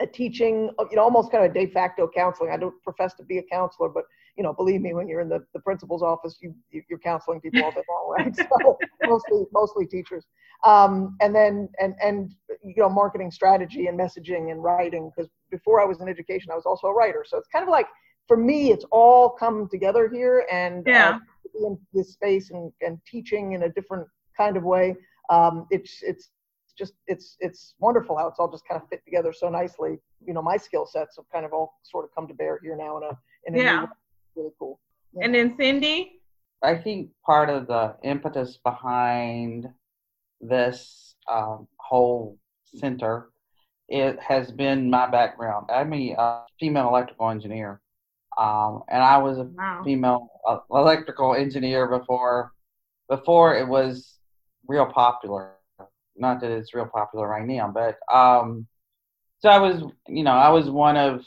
a 0.00 0.06
teaching, 0.06 0.70
you 0.90 0.96
know, 0.96 1.02
almost 1.02 1.32
kind 1.32 1.44
of 1.44 1.52
de 1.52 1.66
facto 1.66 2.08
counseling. 2.14 2.50
I 2.52 2.56
don't 2.56 2.80
profess 2.84 3.14
to 3.14 3.24
be 3.24 3.38
a 3.38 3.42
counselor, 3.50 3.88
but 3.88 4.04
you 4.36 4.44
know, 4.44 4.52
believe 4.52 4.80
me, 4.80 4.94
when 4.94 5.08
you're 5.08 5.20
in 5.20 5.28
the, 5.28 5.44
the 5.54 5.60
principal's 5.60 6.02
office, 6.02 6.38
you 6.40 6.54
you- 6.70 6.82
you're 6.88 7.00
counseling 7.00 7.40
people 7.40 7.64
all 7.64 7.72
day 7.72 7.82
long, 7.88 8.08
right? 8.16 8.36
So 8.36 8.78
mostly 9.04 9.44
mostly 9.52 9.86
teachers, 9.86 10.24
um, 10.64 11.16
and 11.20 11.34
then 11.34 11.68
and 11.80 11.94
and 12.00 12.32
you 12.62 12.74
know, 12.76 12.88
marketing 12.88 13.30
strategy 13.32 13.88
and 13.88 13.98
messaging 13.98 14.52
and 14.52 14.62
writing. 14.62 15.10
Because 15.10 15.28
before 15.50 15.80
I 15.80 15.84
was 15.84 16.00
in 16.00 16.08
education, 16.08 16.52
I 16.52 16.54
was 16.54 16.66
also 16.66 16.86
a 16.86 16.94
writer. 16.94 17.24
So 17.26 17.36
it's 17.36 17.48
kind 17.48 17.64
of 17.64 17.68
like 17.68 17.88
for 18.28 18.36
me, 18.36 18.70
it's 18.70 18.84
all 18.92 19.30
come 19.30 19.68
together 19.68 20.08
here, 20.08 20.46
and 20.52 20.86
Yeah. 20.86 21.16
uh, 21.16 21.66
in 21.66 21.78
this 21.92 22.12
space 22.12 22.50
and 22.50 22.72
and 22.80 22.98
teaching 23.06 23.52
in 23.54 23.64
a 23.64 23.68
different 23.70 24.06
kind 24.36 24.56
of 24.56 24.62
way. 24.62 24.94
Um, 25.30 25.66
it's 25.70 26.02
it's 26.02 26.30
just 26.78 26.94
it's 27.06 27.36
it's 27.40 27.74
wonderful 27.80 28.16
how 28.16 28.28
it's 28.28 28.38
all 28.38 28.50
just 28.50 28.66
kind 28.68 28.80
of 28.80 28.88
fit 28.88 29.02
together 29.04 29.32
so 29.32 29.48
nicely. 29.48 29.98
You 30.24 30.34
know, 30.34 30.42
my 30.42 30.56
skill 30.56 30.86
sets 30.86 31.16
have 31.16 31.24
kind 31.32 31.44
of 31.44 31.52
all 31.52 31.74
sort 31.82 32.04
of 32.04 32.14
come 32.14 32.28
to 32.28 32.34
bear 32.34 32.60
here 32.62 32.76
now 32.76 32.98
in 32.98 33.02
a 33.04 33.18
in 33.46 33.54
a 33.54 33.58
Yeah. 33.58 33.76
new 33.76 33.82
way. 33.86 33.88
really 34.36 34.50
cool. 34.58 34.78
And 35.22 35.34
then 35.34 35.56
Cindy. 35.56 36.20
I 36.62 36.74
think 36.76 37.10
part 37.24 37.48
of 37.50 37.66
the 37.66 37.96
impetus 38.02 38.58
behind 38.58 39.68
this 40.40 41.16
um, 41.28 41.66
whole 41.78 42.36
center 42.64 43.30
it 43.88 44.20
has 44.20 44.52
been 44.52 44.90
my 44.90 45.08
background. 45.08 45.70
I'm 45.70 45.92
a 45.94 46.14
uh, 46.14 46.42
female 46.60 46.88
electrical 46.88 47.30
engineer, 47.30 47.80
um, 48.38 48.82
and 48.88 49.02
I 49.02 49.18
was 49.18 49.38
a 49.38 49.48
Wow. 49.56 49.82
female 49.84 50.30
uh, 50.48 50.58
electrical 50.72 51.34
engineer 51.34 51.86
before 51.88 52.52
before 53.08 53.56
it 53.56 53.66
was 53.68 54.18
real 54.68 54.86
popular. 54.86 55.52
Not 56.16 56.40
that 56.40 56.50
it's 56.50 56.74
real 56.74 56.86
popular 56.86 56.90
right 56.90 56.96
now, 57.00 57.70
but 57.72 57.98
um, 58.12 58.66
so 59.40 59.48
I 59.50 59.58
was, 59.58 59.82
you 60.08 60.24
know, 60.24 60.32
I 60.32 60.48
was 60.50 60.70
one 60.70 60.96
of 60.96 61.24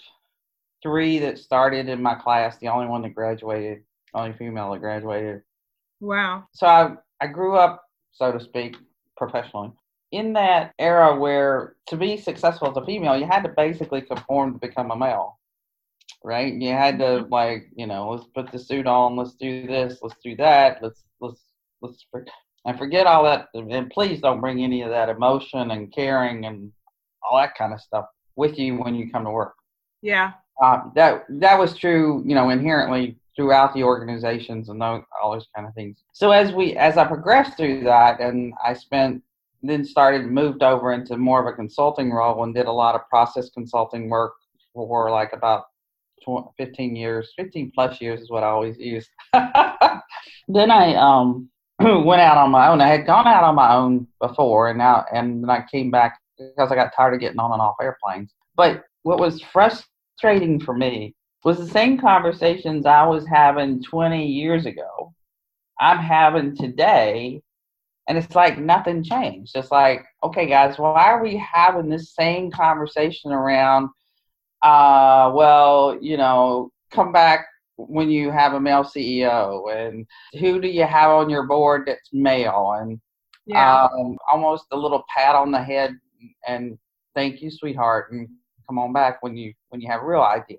three 0.81 1.19
that 1.19 1.37
started 1.37 1.87
in 1.89 2.01
my 2.01 2.15
class, 2.15 2.57
the 2.57 2.67
only 2.69 2.87
one 2.87 3.01
that 3.03 3.15
graduated, 3.15 3.83
only 4.13 4.33
female 4.33 4.71
that 4.71 4.79
graduated. 4.79 5.41
Wow. 6.01 6.47
So 6.53 6.67
I 6.67 6.95
I 7.21 7.27
grew 7.27 7.55
up, 7.57 7.83
so 8.11 8.31
to 8.31 8.39
speak, 8.39 8.75
professionally 9.17 9.71
in 10.11 10.33
that 10.33 10.73
era 10.79 11.15
where 11.17 11.75
to 11.87 11.97
be 11.97 12.17
successful 12.17 12.69
as 12.69 12.77
a 12.77 12.85
female, 12.85 13.17
you 13.17 13.25
had 13.25 13.43
to 13.43 13.49
basically 13.49 14.01
conform 14.01 14.53
to 14.53 14.59
become 14.59 14.91
a 14.91 14.97
male 14.97 15.39
right? 16.23 16.53
You 16.53 16.69
had 16.69 16.99
to 16.99 17.25
like, 17.29 17.69
you 17.75 17.87
know, 17.87 18.09
let's 18.09 18.27
put 18.35 18.51
the 18.51 18.59
suit 18.59 18.87
on, 18.87 19.15
let's 19.15 19.33
do 19.35 19.67
this, 19.67 19.99
let's 20.01 20.15
do 20.23 20.35
that, 20.37 20.79
let's 20.81 21.03
let's 21.19 21.41
let's 21.81 22.05
for- 22.11 22.25
and 22.65 22.77
forget 22.77 23.07
all 23.07 23.23
that. 23.23 23.47
And 23.53 23.89
please 23.89 24.21
don't 24.21 24.41
bring 24.41 24.63
any 24.63 24.83
of 24.83 24.89
that 24.89 25.09
emotion 25.09 25.71
and 25.71 25.91
caring 25.91 26.45
and 26.45 26.71
all 27.23 27.37
that 27.39 27.55
kind 27.55 27.73
of 27.73 27.81
stuff 27.81 28.05
with 28.35 28.57
you 28.59 28.77
when 28.77 28.95
you 28.95 29.09
come 29.09 29.23
to 29.25 29.31
work. 29.31 29.55
Yeah. 30.01 30.33
Uh, 30.61 30.81
that 30.95 31.25
that 31.29 31.57
was 31.57 31.75
true, 31.75 32.23
you 32.25 32.35
know, 32.35 32.49
inherently 32.49 33.17
throughout 33.35 33.73
the 33.73 33.83
organizations 33.83 34.69
and 34.69 34.79
those, 34.79 35.01
all 35.21 35.31
those 35.31 35.47
kind 35.55 35.67
of 35.67 35.73
things. 35.73 36.03
So 36.13 36.31
as 36.31 36.51
we 36.51 36.75
as 36.75 36.97
I 36.97 37.05
progressed 37.05 37.57
through 37.57 37.83
that, 37.85 38.19
and 38.19 38.53
I 38.63 38.73
spent 38.73 39.23
then 39.63 39.85
started 39.85 40.25
moved 40.25 40.63
over 40.63 40.91
into 40.91 41.17
more 41.17 41.39
of 41.39 41.47
a 41.47 41.55
consulting 41.55 42.11
role 42.11 42.43
and 42.43 42.53
did 42.53 42.65
a 42.65 42.71
lot 42.71 42.95
of 42.95 43.07
process 43.09 43.49
consulting 43.49 44.09
work 44.09 44.33
for 44.73 45.11
like 45.11 45.33
about 45.33 45.65
tw- 46.23 46.49
15 46.57 46.95
years 46.95 47.33
15 47.37 47.71
plus 47.73 48.01
years 48.01 48.21
is 48.21 48.29
what 48.29 48.43
i 48.43 48.47
always 48.47 48.77
use. 48.77 49.07
Then 50.47 50.71
i 50.71 50.95
um 50.95 51.49
went 51.79 52.21
out 52.21 52.37
on 52.37 52.51
my 52.51 52.67
own. 52.67 52.81
I 52.81 52.87
had 52.87 53.05
gone 53.05 53.27
out 53.27 53.43
on 53.43 53.55
my 53.55 53.73
own 53.73 54.07
before 54.19 54.69
and 54.69 54.77
now 54.77 55.05
and 55.13 55.43
then 55.43 55.49
i 55.49 55.63
came 55.71 55.91
back 55.91 56.19
because 56.37 56.71
i 56.71 56.75
got 56.75 56.93
tired 56.95 57.13
of 57.13 57.19
getting 57.19 57.39
on 57.39 57.51
and 57.53 57.61
off 57.61 57.75
airplanes. 57.81 58.33
But 58.55 58.83
what 59.03 59.19
was 59.19 59.41
frustrating 59.41 60.59
for 60.59 60.75
me 60.75 61.15
was 61.43 61.57
the 61.57 61.67
same 61.67 61.97
conversations 61.99 62.85
i 62.85 63.05
was 63.05 63.25
having 63.27 63.81
20 63.83 64.25
years 64.27 64.65
ago 64.65 65.13
i'm 65.79 65.97
having 65.97 66.55
today 66.55 67.41
And 68.07 68.17
it's 68.17 68.35
like 68.35 68.57
nothing 68.59 69.03
changed. 69.03 69.55
It's 69.55 69.71
like, 69.71 70.03
okay, 70.23 70.45
guys, 70.47 70.77
why 70.77 71.05
are 71.11 71.23
we 71.23 71.37
having 71.37 71.89
this 71.89 72.13
same 72.13 72.51
conversation 72.51 73.31
around, 73.31 73.89
uh, 74.63 75.31
well, 75.33 75.97
you 76.01 76.17
know, 76.17 76.71
come 76.91 77.11
back 77.11 77.47
when 77.77 78.09
you 78.09 78.29
have 78.31 78.53
a 78.53 78.59
male 78.59 78.83
CEO 78.83 79.73
and 79.75 80.05
who 80.39 80.61
do 80.61 80.67
you 80.67 80.83
have 80.83 81.09
on 81.09 81.29
your 81.29 81.47
board 81.47 81.83
that's 81.87 82.09
male 82.13 82.73
and 82.79 82.99
Yeah. 83.47 83.85
um, 83.85 84.17
almost 84.31 84.65
a 84.71 84.77
little 84.77 85.03
pat 85.15 85.35
on 85.35 85.51
the 85.51 85.63
head 85.63 85.97
and 86.47 86.77
thank 87.15 87.41
you, 87.41 87.49
sweetheart, 87.49 88.11
and 88.11 88.29
come 88.67 88.77
on 88.77 88.93
back 88.93 89.23
when 89.23 89.35
you 89.35 89.53
when 89.69 89.81
you 89.81 89.89
have 89.89 90.01
a 90.01 90.05
real 90.05 90.21
idea. 90.21 90.57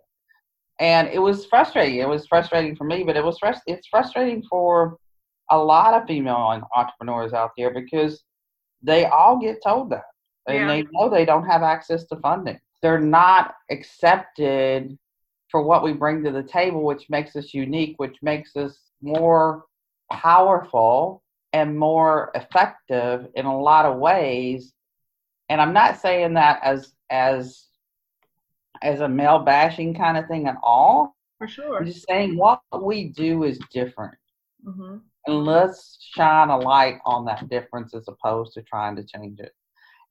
And 0.81 1.07
it 1.09 1.21
was 1.21 1.47
frustrating. 1.47 2.01
It 2.01 2.09
was 2.09 2.27
frustrating 2.27 2.75
for 2.75 2.85
me, 2.85 3.05
but 3.05 3.17
it 3.17 3.25
was 3.25 3.39
frust- 3.39 3.61
it's 3.67 3.87
frustrating 3.87 4.43
for 4.51 4.97
a 5.51 5.59
lot 5.59 5.95
of 5.95 6.09
female 6.09 6.61
entrepreneurs 6.75 7.33
out 7.33 7.51
there 7.57 7.73
because 7.73 8.25
they 8.83 9.05
all 9.07 9.39
get 9.39 9.63
told 9.63 9.91
that, 9.91 10.05
and 10.49 10.57
Yeah. 10.57 10.67
they 10.67 10.83
know 10.91 11.09
they 11.09 11.25
don't 11.25 11.47
have 11.47 11.63
access 11.63 12.05
to 12.07 12.17
funding. 12.17 12.59
They're 12.83 13.01
not 13.01 13.55
accepted 13.71 14.99
for 15.49 15.63
what 15.63 15.85
we 15.85 15.93
bring 15.93 16.25
to 16.25 16.33
the 16.33 16.43
table, 16.43 16.83
which 16.83 17.09
makes 17.09 17.37
us 17.37 17.55
unique, 17.55 17.95
which 17.99 18.17
makes 18.23 18.57
us 18.57 18.79
more 19.01 19.65
powerful 20.11 21.23
and 21.53 21.79
more 21.79 22.31
effective 22.35 23.27
in 23.35 23.47
a 23.47 23.61
lot 23.61 23.85
of 23.85 23.99
ways. 23.99 24.73
And 25.49 25.61
I'm 25.61 25.73
not 25.73 26.01
saying 26.01 26.35
that 26.35 26.61
as 26.63 26.93
as 27.11 27.67
as 28.83 29.01
a 29.01 29.09
male 29.09 29.41
bashing 29.41 29.95
kind 29.95 30.17
of 30.17 30.27
thing 30.27 30.49
at 30.49 30.57
all. 30.63 31.15
For 31.39 31.47
sure. 31.47 31.79
I'm 31.79 31.87
just 31.87 32.07
saying 32.09 32.37
what 32.37 32.61
we 32.81 33.11
do 33.11 33.45
is 33.45 33.59
different. 33.71 34.15
hmm 34.65 34.97
And 35.27 35.45
let's 35.45 35.99
shine 36.01 36.49
a 36.49 36.59
light 36.59 36.99
on 37.05 37.25
that 37.27 37.49
difference 37.49 37.95
as 37.95 38.09
opposed 38.09 38.55
to 38.55 38.63
trying 38.63 38.97
to 38.97 39.05
change 39.05 39.39
it. 39.41 39.53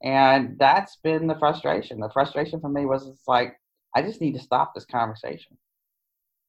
And 0.03 0.57
that's 0.57 0.97
been 0.97 1.27
the 1.27 1.37
frustration. 1.37 1.99
The 1.99 2.09
frustration 2.09 2.59
for 2.59 2.69
me 2.69 2.85
was 2.85 3.07
it's 3.07 3.27
like, 3.27 3.55
I 3.95 4.01
just 4.01 4.21
need 4.21 4.33
to 4.33 4.39
stop 4.39 4.73
this 4.73 4.85
conversation. 4.85 5.57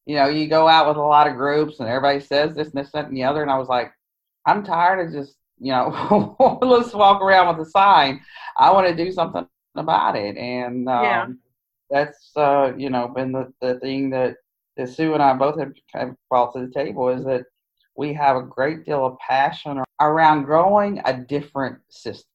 You 0.07 0.17
know, 0.17 0.29
you 0.29 0.49
go 0.49 0.69
out 0.69 0.89
with 0.89 0.97
a 0.97 1.03
lot 1.03 1.29
of 1.29 1.37
groups 1.37 1.79
and 1.81 1.89
everybody 1.89 2.21
says 2.21 2.55
this 2.55 2.69
and 2.69 2.77
this, 2.77 2.91
that, 2.93 3.07
and 3.07 3.17
the 3.17 3.25
other. 3.25 3.43
And 3.43 3.51
I 3.51 3.59
was 3.59 3.69
like, 3.69 3.93
I'm 4.47 4.65
tired 4.65 5.07
of 5.07 5.13
just, 5.13 5.37
you 5.59 5.73
know, 5.73 6.37
let's 6.63 6.95
walk 6.95 7.23
around 7.23 7.57
with 7.57 7.67
a 7.67 7.71
sign. 7.71 8.21
I 8.57 8.73
want 8.73 8.89
to 8.89 8.97
do 9.05 9.13
something 9.13 9.47
about 9.77 10.17
it. 10.17 10.37
And 10.37 10.89
um, 10.89 11.05
Yeah. 11.05 11.27
that's, 11.91 12.31
uh, 12.37 12.73
you 12.77 12.91
know, 12.91 13.09
been 13.09 13.33
the, 13.33 13.53
the 13.61 13.79
thing 13.81 14.11
that, 14.11 14.37
that 14.77 14.89
Sue 14.89 15.15
and 15.15 15.23
I 15.23 15.35
both 15.35 15.59
have 15.59 15.73
kind 15.93 16.11
of 16.11 16.17
brought 16.31 16.55
to 16.55 16.67
the 16.67 16.73
table 16.73 17.11
is 17.11 17.25
that 17.25 17.45
we 17.97 18.15
have 18.15 18.37
a 18.37 18.43
great 18.43 18.85
deal 18.87 19.05
of 19.05 19.19
passion 19.19 19.83
around 20.01 20.45
growing 20.45 21.01
a 21.05 21.13
different 21.13 21.79
system 21.91 22.32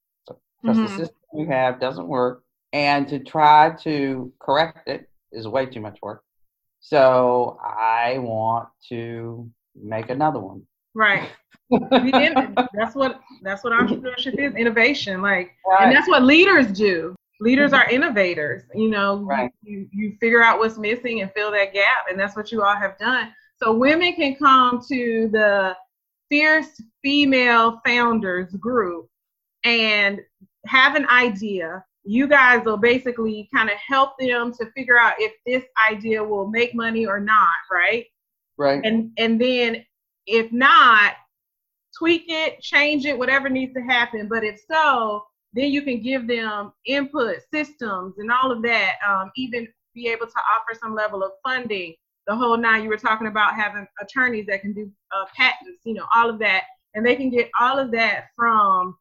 because 0.68 0.80
Mhm. 0.80 0.84
the 0.84 0.90
system 0.90 1.18
we 1.34 1.46
have 1.48 1.80
doesn't 1.80 2.08
work 2.08 2.44
and 2.74 3.08
to 3.08 3.20
try 3.20 3.72
to 3.82 4.32
correct 4.40 4.88
it 4.88 5.10
is 5.32 5.48
way 5.48 5.66
too 5.66 5.80
much 5.80 5.98
work. 6.02 6.24
So 6.80 7.58
i 7.64 8.18
want 8.20 8.70
to 8.90 9.50
make 9.76 10.10
another 10.10 10.40
one. 10.40 10.66
Right. 10.94 11.30
That's 11.72 12.96
what 12.96 13.22
that's 13.42 13.64
what 13.64 13.74
entrepreneurship 13.74 14.40
is 14.40 14.56
innovation 14.56 15.22
like 15.22 15.54
and 15.80 15.92
that's 15.96 16.08
what 16.08 16.24
leaders 16.24 16.68
do. 16.68 17.16
Leaders 17.40 17.72
are 17.74 17.88
innovators 17.90 18.64
you 18.74 18.90
know 18.90 19.18
Right. 19.18 19.52
you, 19.64 19.88
you 19.92 20.16
figure 20.20 20.42
out 20.44 20.60
what's 20.60 20.78
missing 20.78 21.22
and 21.22 21.32
fill 21.34 21.52
that 21.52 21.74
gap 21.74 22.06
and 22.10 22.20
that's 22.20 22.36
what 22.36 22.52
you 22.52 22.64
all 22.64 22.76
have 22.76 22.98
done. 22.98 23.34
So 23.58 23.74
women 23.74 24.14
can 24.14 24.36
come 24.36 24.82
to 24.90 25.30
the 25.32 25.76
fierce 26.30 26.82
female 27.04 27.82
founders 27.86 28.54
group 28.56 29.10
and 29.64 30.22
have 30.68 30.96
an 30.96 31.08
idea. 31.08 31.84
You 32.04 32.28
guys 32.28 32.64
will 32.64 32.78
basically 32.78 33.50
kind 33.54 33.70
of 33.70 33.76
help 33.78 34.18
them 34.20 34.54
to 34.54 34.72
figure 34.72 34.98
out 34.98 35.16
if 35.18 35.34
this 35.46 35.64
idea 35.92 36.24
will 36.24 36.48
make 36.48 36.74
money 36.74 37.06
or 37.06 37.20
not 37.20 37.48
right? 37.72 38.06
Right. 38.58 38.82
And 38.84 39.12
and 39.18 39.40
then 39.40 39.86
if 40.26 40.52
not 40.52 41.14
tweak 41.98 42.26
it 42.28 42.62
change 42.62 43.06
it 43.06 43.18
whatever 43.18 43.50
needs 43.50 43.74
to 43.74 43.82
happen. 43.82 44.28
But 44.28 44.44
if 44.44 44.60
so 44.70 45.24
then 45.54 45.72
you 45.72 45.82
can 45.82 46.02
give 46.02 46.28
them 46.28 46.72
input 46.86 47.38
systems 47.54 48.16
and 48.18 48.32
all 48.32 48.52
of 48.52 48.62
that 48.64 48.96
um, 49.08 49.32
even 49.36 49.68
be 49.94 50.08
able 50.08 50.28
to 50.28 50.42
offer 50.56 50.78
some 50.80 50.94
level 50.94 51.24
of 51.24 51.32
funding. 51.44 51.96
The 52.28 52.36
whole 52.36 52.58
nine 52.58 52.84
you 52.84 52.90
were 52.90 52.98
talking 52.98 53.28
about 53.28 53.56
having 53.56 53.88
attorneys 54.02 54.46
that 54.48 54.62
can 54.62 54.74
do 54.74 54.92
uh, 55.16 55.26
patents 55.36 55.82
you 55.86 55.94
know 55.94 56.06
all 56.16 56.30
of 56.30 56.40
that. 56.40 56.64
And 56.94 57.06
they 57.06 57.16
can 57.16 57.30
get 57.30 57.50
all 57.60 57.78
of 57.78 57.92
that 57.92 58.26
from 58.36 58.98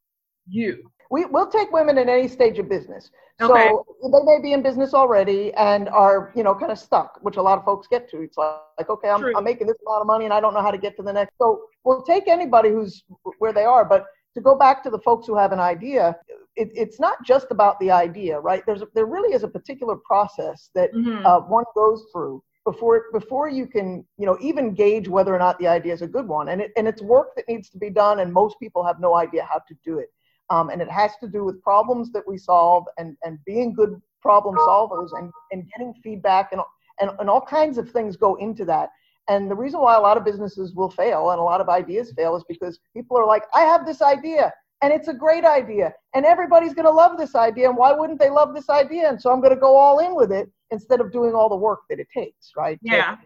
you 0.48 0.90
We, 1.10 1.24
we'll 1.26 1.48
take 1.48 1.70
women 1.72 1.98
in 1.98 2.08
any 2.08 2.28
stage 2.28 2.58
of 2.58 2.68
business. 2.68 3.10
Okay. 3.40 3.68
So 3.68 3.84
they 4.02 4.24
may 4.24 4.40
be 4.42 4.52
in 4.52 4.62
business 4.62 4.94
already 4.94 5.52
and 5.54 5.88
are, 5.90 6.32
you 6.34 6.42
know, 6.42 6.54
kind 6.54 6.72
of 6.72 6.78
stuck, 6.78 7.18
which 7.22 7.36
a 7.36 7.42
lot 7.42 7.58
of 7.58 7.64
folks 7.64 7.86
get 7.86 8.08
to. 8.10 8.22
It's 8.22 8.38
like, 8.38 8.56
like 8.78 8.88
okay, 8.90 9.08
I'm, 9.10 9.20
I'm 9.36 9.44
making 9.44 9.66
this 9.66 9.76
amount 9.86 10.00
of 10.00 10.06
money 10.06 10.24
and 10.24 10.32
I 10.34 10.40
don't 10.40 10.54
know 10.54 10.62
how 10.62 10.70
to 10.70 10.78
get 10.78 10.96
to 10.96 11.02
the 11.02 11.12
next. 11.12 11.34
So 11.38 11.62
we'll 11.84 12.02
take 12.02 12.28
anybody 12.28 12.70
who's 12.70 13.04
where 13.38 13.52
they 13.52 13.64
are. 13.64 13.84
But 13.84 14.06
to 14.34 14.40
go 14.40 14.54
back 14.56 14.82
to 14.84 14.90
the 14.90 14.98
folks 15.00 15.26
who 15.26 15.36
have 15.36 15.52
an 15.52 15.60
idea, 15.60 16.16
it, 16.56 16.70
it's 16.74 16.98
not 16.98 17.22
just 17.24 17.48
about 17.50 17.78
the 17.80 17.90
idea, 17.90 18.38
right? 18.38 18.62
There's 18.66 18.82
a, 18.82 18.88
there 18.94 19.06
really 19.06 19.34
is 19.34 19.42
a 19.42 19.48
particular 19.48 19.96
process 19.96 20.70
that 20.74 20.92
Mhm. 20.94 21.24
uh, 21.24 21.40
one 21.40 21.64
goes 21.74 22.06
through 22.12 22.42
before 22.64 23.04
before 23.12 23.48
you 23.48 23.66
can 23.66 24.04
you 24.18 24.26
know 24.26 24.36
even 24.40 24.74
gauge 24.74 25.08
whether 25.08 25.32
or 25.32 25.38
not 25.38 25.56
the 25.60 25.68
idea 25.68 25.92
is 25.92 26.02
a 26.02 26.06
good 26.06 26.26
one 26.26 26.48
and 26.48 26.60
it, 26.60 26.72
and 26.76 26.88
it's 26.88 27.00
work 27.00 27.28
that 27.36 27.44
needs 27.48 27.70
to 27.70 27.78
be 27.78 27.90
done 27.90 28.18
and 28.20 28.32
most 28.32 28.58
people 28.58 28.82
have 28.84 28.98
no 28.98 29.14
idea 29.14 29.46
how 29.48 29.60
to 29.68 29.74
do 29.84 29.98
it 30.00 30.10
um, 30.50 30.70
and 30.70 30.80
it 30.80 30.90
has 30.90 31.12
to 31.20 31.28
do 31.28 31.44
with 31.44 31.62
problems 31.62 32.12
that 32.12 32.22
we 32.26 32.38
solve 32.38 32.84
and 32.98 33.16
and 33.24 33.38
being 33.44 33.72
good 33.72 34.00
problem 34.22 34.56
solvers 34.56 35.10
and 35.18 35.30
and 35.52 35.68
getting 35.70 35.94
feedback 36.02 36.52
and 36.52 36.60
and, 37.00 37.10
and 37.18 37.28
all 37.28 37.40
kinds 37.40 37.78
of 37.78 37.90
things 37.90 38.16
go 38.16 38.36
into 38.36 38.64
that. 38.64 38.90
And 39.28 39.50
the 39.50 39.56
reason 39.56 39.80
why 39.80 39.96
a 39.96 40.00
lot 40.00 40.16
of 40.16 40.24
businesses 40.24 40.74
will 40.74 40.90
fail 40.90 41.30
and 41.30 41.40
a 41.40 41.42
lot 41.42 41.60
of 41.60 41.68
ideas 41.68 42.12
fail 42.16 42.36
is 42.36 42.44
because 42.48 42.78
people 42.94 43.18
are 43.18 43.26
like 43.26 43.42
i 43.54 43.62
have 43.62 43.84
this 43.84 44.00
idea 44.00 44.52
and 44.82 44.92
it's 44.92 45.08
a 45.08 45.14
great 45.14 45.44
idea 45.44 45.92
and 46.14 46.24
everybody's 46.24 46.74
going 46.74 46.86
to 46.86 46.92
love 46.92 47.18
this 47.18 47.34
idea 47.34 47.68
and 47.68 47.76
why 47.76 47.92
wouldn't 47.92 48.20
they 48.20 48.30
love 48.30 48.54
this 48.54 48.68
idea? 48.70 49.08
And 49.08 49.20
so 49.20 49.32
i'm 49.32 49.40
going 49.40 49.54
to 49.54 49.60
go 49.60 49.74
all 49.74 49.98
in 49.98 50.14
with 50.14 50.30
it 50.30 50.48
instead 50.70 51.00
of 51.00 51.12
doing 51.12 51.34
all 51.34 51.48
the 51.48 51.56
work 51.56 51.80
that 51.90 51.98
it 51.98 52.08
takes 52.16 52.52
right? 52.56 52.78
To- 52.84 52.86
Yeah. 52.96 53.16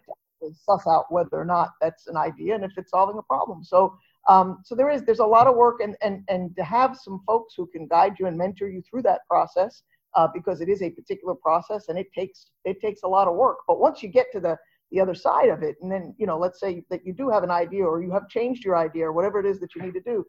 to 0.43 0.55
suss 0.55 0.87
out 0.87 1.05
whether 1.11 1.37
or 1.39 1.45
not 1.45 1.73
that's 1.83 2.07
an 2.07 2.17
idea 2.17 2.55
and 2.55 2.65
if 2.65 2.73
it's 2.79 2.93
solving 2.93 3.19
a 3.19 3.23
problem. 3.23 3.63
So 3.63 3.95
um, 4.29 4.61
so 4.65 4.75
there 4.75 4.91
is 4.91 5.03
there's 5.05 5.19
a 5.21 5.25
lot 5.27 5.47
of 5.47 5.57
work 5.57 5.81
and 5.83 5.97
and 6.03 6.23
and 6.29 6.55
to 6.57 6.65
have 6.65 6.97
some 6.97 7.21
folks 7.27 7.55
who 7.57 7.67
can 7.67 7.87
guide 7.87 8.15
you 8.19 8.27
and 8.27 8.37
mentor 8.37 8.69
you 8.69 8.83
through 8.83 9.03
that 9.03 9.21
process 9.29 9.83
uh, 10.15 10.29
because 10.33 10.61
it 10.61 10.69
is 10.69 10.83
a 10.83 10.91
particular 10.91 11.35
process 11.35 11.89
and 11.89 11.99
it 11.99 12.13
takes 12.13 12.51
it 12.65 12.81
takes 12.81 13.03
a 13.03 13.09
lot 13.09 13.29
of 13.29 13.37
work. 13.37 13.59
But 13.67 13.81
once 13.81 14.03
you 14.03 14.09
get 14.09 14.27
to 14.33 14.41
the 14.41 14.57
the 14.91 15.01
other 15.01 15.15
side 15.15 15.49
of 15.49 15.63
it 15.63 15.77
and 15.81 15.91
then 15.91 16.15
you 16.19 16.27
know 16.27 16.39
let's 16.39 16.61
say 16.61 16.83
that 16.91 17.05
you 17.07 17.13
do 17.13 17.29
have 17.31 17.43
an 17.45 17.51
idea 17.51 17.85
or 17.85 18.03
you 18.03 18.11
have 18.13 18.29
changed 18.29 18.65
your 18.65 18.77
idea 18.77 19.07
or 19.07 19.13
whatever 19.13 19.39
it 19.41 19.47
is 19.47 19.61
that 19.61 19.75
you 19.75 19.83
need 19.83 19.95
to 19.95 20.01
do 20.01 20.25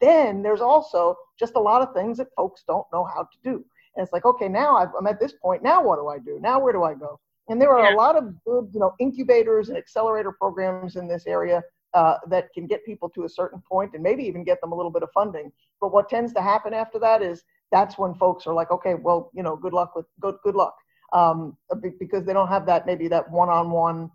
then 0.00 0.42
there's 0.42 0.60
also 0.60 1.16
just 1.38 1.54
a 1.56 1.60
lot 1.60 1.82
of 1.82 1.92
things 1.94 2.18
that 2.18 2.28
folks 2.36 2.62
don't 2.66 2.86
know 2.92 3.04
how 3.04 3.22
to 3.22 3.38
do. 3.42 3.64
And 3.96 4.04
it's 4.04 4.12
like 4.12 4.24
okay 4.24 4.48
now 4.48 4.76
I've, 4.76 4.88
i'm 4.98 5.06
at 5.06 5.20
this 5.20 5.34
point. 5.42 5.62
Now 5.62 5.82
what 5.82 5.96
do 5.96 6.08
i 6.08 6.18
do? 6.18 6.38
Now 6.40 6.60
where 6.60 6.72
do 6.72 6.82
i 6.82 6.94
go? 6.94 7.18
And 7.48 7.60
there 7.60 7.70
are 7.70 7.84
Yeah. 7.84 7.92
a 7.92 7.96
lot 7.96 8.16
of 8.16 8.24
good 8.44 8.68
you 8.72 8.80
know 8.80 8.92
incubators 9.00 9.68
and 9.68 9.78
accelerator 9.78 10.32
programs 10.32 10.96
in 10.96 11.08
this 11.08 11.26
area 11.26 11.62
uh, 11.94 12.16
that 12.28 12.52
can 12.52 12.66
get 12.66 12.84
people 12.84 13.08
to 13.10 13.24
a 13.24 13.28
certain 13.28 13.62
point 13.68 13.92
and 13.94 14.02
maybe 14.02 14.24
even 14.24 14.44
get 14.44 14.60
them 14.60 14.72
a 14.72 14.74
little 14.74 14.90
bit 14.90 15.02
of 15.02 15.10
funding. 15.12 15.52
But 15.80 15.92
what 15.92 16.08
tends 16.08 16.32
to 16.34 16.42
happen 16.42 16.72
after 16.74 16.98
that 17.00 17.22
is 17.22 17.42
that's 17.70 17.98
when 17.98 18.14
folks 18.14 18.46
are 18.46 18.54
like 18.54 18.70
okay 18.70 18.94
well 18.94 19.30
you 19.34 19.42
know 19.42 19.56
good 19.56 19.72
luck 19.72 19.94
with 19.96 20.06
good 20.20 20.36
good 20.42 20.54
luck. 20.54 20.74
Um, 21.12 21.58
because 22.00 22.24
they 22.24 22.32
don't 22.32 22.48
have 22.48 22.64
that 22.66 22.86
maybe 22.86 23.06
that 23.08 23.30
one-on-one 23.30 24.10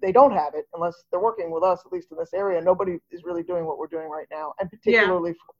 they 0.00 0.12
don't 0.12 0.32
have 0.32 0.54
it 0.54 0.66
unless 0.74 1.04
they're 1.10 1.20
working 1.20 1.50
with 1.50 1.62
us 1.62 1.80
at 1.84 1.92
least 1.92 2.08
in 2.10 2.18
this 2.18 2.34
area. 2.34 2.60
Nobody 2.60 2.98
is 3.10 3.24
really 3.24 3.42
doing 3.42 3.66
what 3.66 3.78
we're 3.78 3.86
doing 3.86 4.08
right 4.08 4.26
now 4.30 4.54
and 4.60 4.70
particularly 4.70 5.32
for 5.32 5.54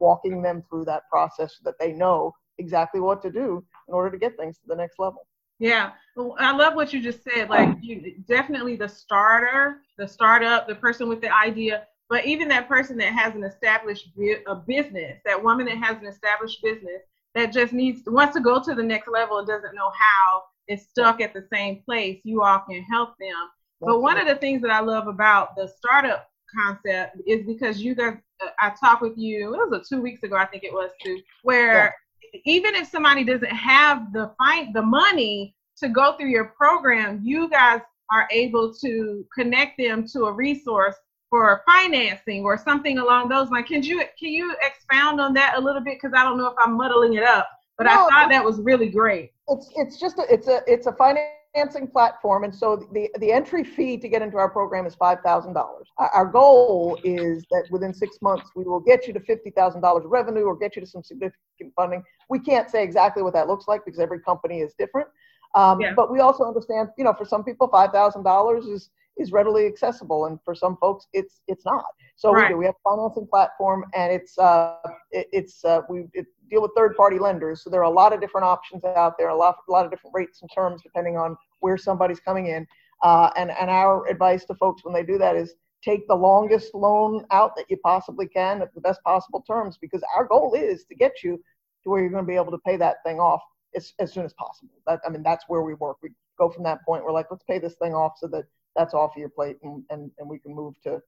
walking 0.00 0.42
them 0.42 0.62
through 0.68 0.84
that 0.84 1.02
process 1.10 1.56
so 1.56 1.60
that 1.64 1.74
they 1.80 1.92
know 1.92 2.34
exactly 2.58 3.00
what 3.00 3.22
to 3.22 3.30
do 3.30 3.64
in 3.88 3.94
order 3.94 4.10
to 4.10 4.18
get 4.18 4.36
things 4.36 4.56
to 4.58 4.64
the 4.66 4.76
next 4.76 4.98
level 4.98 5.26
Yeah, 5.58 5.90
well, 6.14 6.36
I 6.38 6.52
love 6.52 6.74
what 6.74 6.92
you 6.92 7.02
just 7.02 7.24
said. 7.24 7.48
Like, 7.48 7.76
you 7.80 8.14
definitely 8.28 8.76
the 8.76 8.88
starter, 8.88 9.80
the 9.96 10.06
startup, 10.06 10.68
the 10.68 10.74
person 10.74 11.08
with 11.08 11.20
the 11.20 11.34
idea, 11.34 11.84
but 12.08 12.24
even 12.24 12.48
that 12.48 12.68
person 12.68 12.96
that 12.98 13.12
has 13.12 13.34
an 13.34 13.44
established 13.44 14.08
a 14.46 14.54
business, 14.54 15.18
that 15.24 15.42
woman 15.42 15.66
that 15.66 15.78
has 15.78 15.96
an 15.98 16.06
established 16.06 16.62
business 16.62 17.02
that 17.34 17.52
just 17.52 17.72
needs 17.72 18.02
wants 18.06 18.34
to 18.34 18.40
go 18.40 18.62
to 18.62 18.74
the 18.74 18.82
next 18.82 19.08
level 19.08 19.38
and 19.38 19.46
doesn't 19.46 19.74
know 19.74 19.90
how, 19.98 20.42
is 20.68 20.86
stuck 20.88 21.20
at 21.20 21.34
the 21.34 21.46
same 21.52 21.82
place. 21.84 22.20
You 22.24 22.42
all 22.42 22.60
can 22.60 22.82
help 22.82 23.10
them. 23.18 23.50
But 23.80 24.00
one 24.00 24.18
of 24.18 24.26
the 24.26 24.34
things 24.36 24.60
that 24.62 24.70
I 24.70 24.80
love 24.80 25.06
about 25.06 25.54
the 25.56 25.68
startup 25.68 26.28
concept 26.54 27.16
is 27.26 27.46
because 27.46 27.80
you 27.80 27.94
guys, 27.94 28.16
uh, 28.42 28.48
I 28.60 28.72
talked 28.80 29.02
with 29.02 29.16
you, 29.16 29.54
it 29.54 29.70
was 29.70 29.80
a 29.80 29.94
two 29.94 30.00
weeks 30.00 30.22
ago, 30.22 30.36
I 30.36 30.46
think 30.46 30.64
it 30.64 30.72
was 30.72 30.90
too, 31.02 31.20
where 31.42 31.94
even 32.44 32.74
if 32.74 32.88
somebody 32.88 33.24
doesn't 33.24 33.52
have 33.52 34.12
the 34.12 34.32
find 34.38 34.74
the 34.74 34.82
money 34.82 35.54
to 35.78 35.88
go 35.88 36.16
through 36.16 36.30
your 36.30 36.46
program, 36.56 37.20
you 37.22 37.48
guys 37.48 37.80
are 38.12 38.28
able 38.30 38.72
to 38.74 39.24
connect 39.34 39.78
them 39.78 40.06
to 40.08 40.24
a 40.24 40.32
resource 40.32 40.96
for 41.30 41.62
financing 41.66 42.42
or 42.44 42.56
something 42.56 42.98
along 42.98 43.28
those 43.28 43.50
lines. 43.50 43.68
Can 43.68 43.82
you 43.82 43.98
can 44.18 44.30
you 44.30 44.54
expound 44.62 45.20
on 45.20 45.34
that 45.34 45.54
a 45.56 45.60
little 45.60 45.82
bit? 45.82 45.98
Because 46.00 46.18
I 46.18 46.24
don't 46.24 46.38
know 46.38 46.46
if 46.46 46.54
I'm 46.58 46.76
muddling 46.76 47.14
it 47.14 47.22
up, 47.22 47.48
but 47.76 47.84
no, 47.84 47.90
I 47.90 47.94
thought 47.94 48.30
that 48.30 48.44
was 48.44 48.60
really 48.60 48.88
great. 48.88 49.32
It's 49.48 49.70
it's 49.76 50.00
just 50.00 50.18
a, 50.18 50.24
it's 50.32 50.48
a 50.48 50.60
it's 50.66 50.86
a 50.86 50.92
financing 50.92 51.37
platform, 51.92 52.44
and 52.44 52.54
so 52.54 52.76
the 52.92 53.10
the 53.18 53.32
entry 53.32 53.64
fee 53.64 53.96
to 53.98 54.08
get 54.08 54.22
into 54.22 54.36
our 54.36 54.50
program 54.50 54.86
is 54.86 54.94
five 54.94 55.18
thousand 55.24 55.54
dollars. 55.54 55.88
Our 55.98 56.26
goal 56.26 56.98
is 57.04 57.44
that 57.50 57.64
within 57.70 57.92
six 57.92 58.18
months 58.22 58.50
we 58.54 58.64
will 58.64 58.80
get 58.80 59.06
you 59.06 59.12
to 59.14 59.20
fifty 59.20 59.50
thousand 59.50 59.80
dollars 59.80 60.04
revenue 60.06 60.44
or 60.44 60.56
get 60.56 60.76
you 60.76 60.80
to 60.80 60.86
some 60.86 61.02
significant 61.02 61.72
funding. 61.74 62.02
We 62.28 62.38
can't 62.38 62.70
say 62.70 62.82
exactly 62.82 63.22
what 63.22 63.34
that 63.34 63.48
looks 63.48 63.66
like 63.68 63.84
because 63.84 63.98
every 64.00 64.20
company 64.20 64.60
is 64.60 64.74
different. 64.78 65.08
Um, 65.54 65.80
yeah. 65.80 65.94
But 65.94 66.12
we 66.12 66.20
also 66.20 66.44
understand, 66.44 66.90
you 66.98 67.04
know, 67.04 67.14
for 67.14 67.24
some 67.24 67.44
people, 67.44 67.68
five 67.68 67.90
thousand 67.90 68.22
dollars 68.22 68.66
is 68.66 68.90
is 69.18 69.32
readily 69.32 69.66
accessible, 69.66 70.26
and 70.26 70.38
for 70.44 70.54
some 70.54 70.76
folks, 70.76 71.06
it's 71.12 71.40
it's 71.48 71.64
not. 71.64 71.84
So 72.16 72.32
right. 72.32 72.48
we 72.48 72.54
do. 72.54 72.58
We 72.58 72.66
have 72.66 72.74
a 72.74 72.90
financing 72.90 73.26
platform, 73.26 73.84
and 73.94 74.12
it's 74.12 74.38
uh, 74.38 74.76
it, 75.10 75.26
it's 75.32 75.64
uh, 75.64 75.80
we 75.88 76.06
it 76.12 76.26
deal 76.50 76.62
with 76.62 76.70
third 76.76 76.96
party 76.96 77.18
lenders. 77.18 77.62
So 77.62 77.70
there 77.70 77.80
are 77.80 77.84
a 77.84 77.90
lot 77.90 78.12
of 78.12 78.20
different 78.20 78.46
options 78.46 78.84
out 78.84 79.16
there, 79.18 79.28
a 79.28 79.36
lot 79.36 79.56
a 79.68 79.72
lot 79.72 79.84
of 79.84 79.90
different 79.90 80.14
rates 80.14 80.42
and 80.42 80.50
terms 80.54 80.82
depending 80.82 81.16
on 81.16 81.36
where 81.60 81.76
somebody's 81.76 82.20
coming 82.20 82.46
in. 82.46 82.66
Uh, 83.02 83.30
and 83.36 83.50
and 83.50 83.70
our 83.70 84.06
advice 84.08 84.44
to 84.46 84.54
folks 84.54 84.84
when 84.84 84.94
they 84.94 85.04
do 85.04 85.18
that 85.18 85.36
is 85.36 85.54
take 85.82 86.06
the 86.08 86.14
longest 86.14 86.74
loan 86.74 87.24
out 87.30 87.54
that 87.56 87.66
you 87.68 87.76
possibly 87.84 88.26
can 88.26 88.62
at 88.62 88.74
the 88.74 88.80
best 88.80 89.02
possible 89.04 89.42
terms 89.46 89.78
because 89.80 90.02
our 90.14 90.24
goal 90.24 90.54
is 90.54 90.84
to 90.84 90.94
get 90.94 91.22
you 91.22 91.36
to 91.84 91.90
where 91.90 92.00
you're 92.00 92.10
going 92.10 92.24
to 92.24 92.28
be 92.28 92.34
able 92.34 92.50
to 92.50 92.58
pay 92.66 92.76
that 92.76 92.96
thing 93.04 93.20
off 93.20 93.40
as, 93.76 93.92
as 93.98 94.12
soon 94.12 94.24
as 94.24 94.34
possible. 94.34 94.74
That, 94.86 95.00
I 95.06 95.10
mean, 95.10 95.22
that's 95.22 95.44
where 95.48 95.62
we 95.62 95.74
work. 95.74 95.98
We 96.02 96.10
go 96.38 96.50
from 96.50 96.64
that 96.64 96.84
point. 96.84 97.04
We're 97.04 97.12
like, 97.12 97.26
let's 97.30 97.44
pay 97.44 97.58
this 97.58 97.74
thing 97.74 97.94
off 97.94 98.14
so 98.18 98.26
that 98.28 98.44
that's 98.76 98.94
off 98.94 99.12
of 99.14 99.20
your 99.20 99.28
plate 99.28 99.58
and, 99.62 99.84
and, 99.90 100.10
and 100.18 100.28
we 100.28 100.38
can 100.38 100.54
move 100.54 100.74
to, 100.82 101.00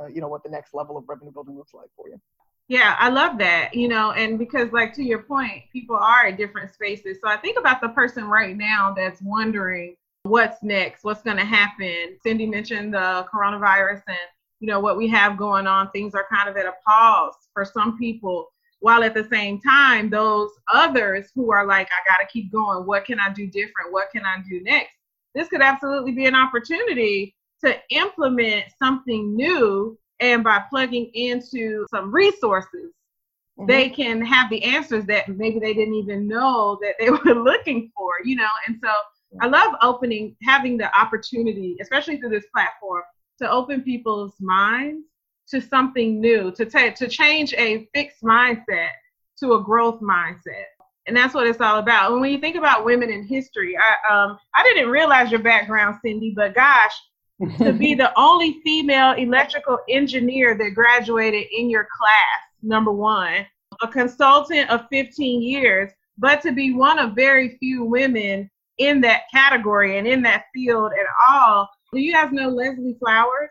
uh, 0.00 0.06
you 0.06 0.20
know, 0.20 0.28
what 0.28 0.42
the 0.42 0.50
next 0.50 0.74
level 0.74 0.96
of 0.96 1.04
revenue 1.08 1.32
building 1.32 1.56
looks 1.56 1.74
like 1.74 1.88
for 1.96 2.08
you. 2.08 2.20
Yeah, 2.68 2.96
I 2.98 3.10
love 3.10 3.38
that, 3.38 3.74
you 3.74 3.86
know, 3.86 4.10
and 4.12 4.38
because, 4.38 4.72
like, 4.72 4.92
to 4.94 5.02
your 5.02 5.22
point, 5.22 5.62
people 5.72 5.96
are 5.96 6.26
at 6.26 6.36
different 6.36 6.72
spaces. 6.74 7.18
So 7.22 7.28
I 7.28 7.36
think 7.36 7.58
about 7.58 7.80
the 7.80 7.90
person 7.90 8.24
right 8.24 8.56
now 8.56 8.92
that's 8.96 9.22
wondering 9.22 9.94
what's 10.24 10.62
next, 10.64 11.04
what's 11.04 11.22
going 11.22 11.36
to 11.36 11.44
happen. 11.44 12.18
Cindy 12.20 12.46
mentioned 12.46 12.94
the 12.94 13.24
coronavirus 13.32 14.02
and, 14.08 14.18
you 14.58 14.66
know, 14.66 14.80
what 14.80 14.96
we 14.96 15.06
have 15.08 15.36
going 15.36 15.68
on. 15.68 15.90
Things 15.92 16.14
are 16.16 16.26
kind 16.28 16.48
of 16.48 16.56
at 16.56 16.66
a 16.66 16.74
pause 16.84 17.34
for 17.54 17.64
some 17.64 17.96
people 17.98 18.48
while 18.80 19.02
at 19.02 19.14
the 19.14 19.26
same 19.28 19.60
time 19.60 20.10
those 20.10 20.50
others 20.72 21.30
who 21.34 21.50
are 21.50 21.66
like 21.66 21.88
i 21.88 22.08
got 22.08 22.18
to 22.18 22.30
keep 22.32 22.52
going 22.52 22.86
what 22.86 23.04
can 23.04 23.18
i 23.18 23.32
do 23.32 23.46
different 23.46 23.90
what 23.90 24.10
can 24.10 24.24
i 24.24 24.36
do 24.48 24.60
next 24.62 24.92
this 25.34 25.48
could 25.48 25.62
absolutely 25.62 26.12
be 26.12 26.26
an 26.26 26.34
opportunity 26.34 27.34
to 27.64 27.74
implement 27.90 28.64
something 28.78 29.34
new 29.34 29.98
and 30.20 30.42
by 30.42 30.62
plugging 30.70 31.10
into 31.14 31.86
some 31.90 32.12
resources 32.12 32.92
mm-hmm. 33.58 33.66
they 33.66 33.88
can 33.88 34.20
have 34.24 34.48
the 34.50 34.62
answers 34.62 35.04
that 35.06 35.28
maybe 35.28 35.58
they 35.58 35.74
didn't 35.74 35.94
even 35.94 36.26
know 36.26 36.78
that 36.80 36.94
they 36.98 37.10
were 37.24 37.42
looking 37.42 37.90
for 37.96 38.14
you 38.24 38.36
know 38.36 38.48
and 38.66 38.78
so 38.82 38.90
i 39.40 39.46
love 39.46 39.74
opening 39.82 40.36
having 40.42 40.76
the 40.76 40.98
opportunity 40.98 41.76
especially 41.80 42.16
through 42.18 42.30
this 42.30 42.46
platform 42.54 43.02
to 43.38 43.50
open 43.50 43.82
people's 43.82 44.34
minds 44.40 45.04
to 45.48 45.60
something 45.60 46.20
new, 46.20 46.50
to 46.52 46.64
take 46.64 46.94
to 46.96 47.08
change 47.08 47.54
a 47.54 47.88
fixed 47.94 48.22
mindset 48.22 48.90
to 49.38 49.54
a 49.54 49.62
growth 49.62 50.00
mindset. 50.00 50.64
And 51.06 51.16
that's 51.16 51.34
what 51.34 51.46
it's 51.46 51.60
all 51.60 51.78
about. 51.78 52.10
And 52.10 52.20
when 52.20 52.32
you 52.32 52.38
think 52.38 52.56
about 52.56 52.84
women 52.84 53.10
in 53.10 53.24
history, 53.24 53.76
I 53.76 54.12
um 54.12 54.38
I 54.54 54.62
didn't 54.64 54.90
realize 54.90 55.30
your 55.30 55.40
background, 55.40 55.98
Cindy, 56.02 56.32
but 56.34 56.54
gosh, 56.54 56.94
to 57.58 57.72
be 57.72 57.94
the 57.94 58.12
only 58.18 58.60
female 58.64 59.12
electrical 59.12 59.78
engineer 59.88 60.56
that 60.56 60.70
graduated 60.70 61.46
in 61.56 61.70
your 61.70 61.86
class, 61.98 62.58
number 62.62 62.92
one, 62.92 63.46
a 63.82 63.88
consultant 63.88 64.70
of 64.70 64.86
15 64.90 65.42
years, 65.42 65.90
but 66.18 66.40
to 66.42 66.52
be 66.52 66.72
one 66.72 66.98
of 66.98 67.14
very 67.14 67.56
few 67.58 67.84
women 67.84 68.50
in 68.78 69.00
that 69.00 69.22
category 69.32 69.98
and 69.98 70.06
in 70.06 70.22
that 70.22 70.44
field 70.54 70.92
at 70.92 71.06
all. 71.30 71.68
Do 71.92 72.00
you 72.00 72.12
guys 72.12 72.32
know 72.32 72.48
Leslie 72.48 72.96
Flowers? 72.98 73.50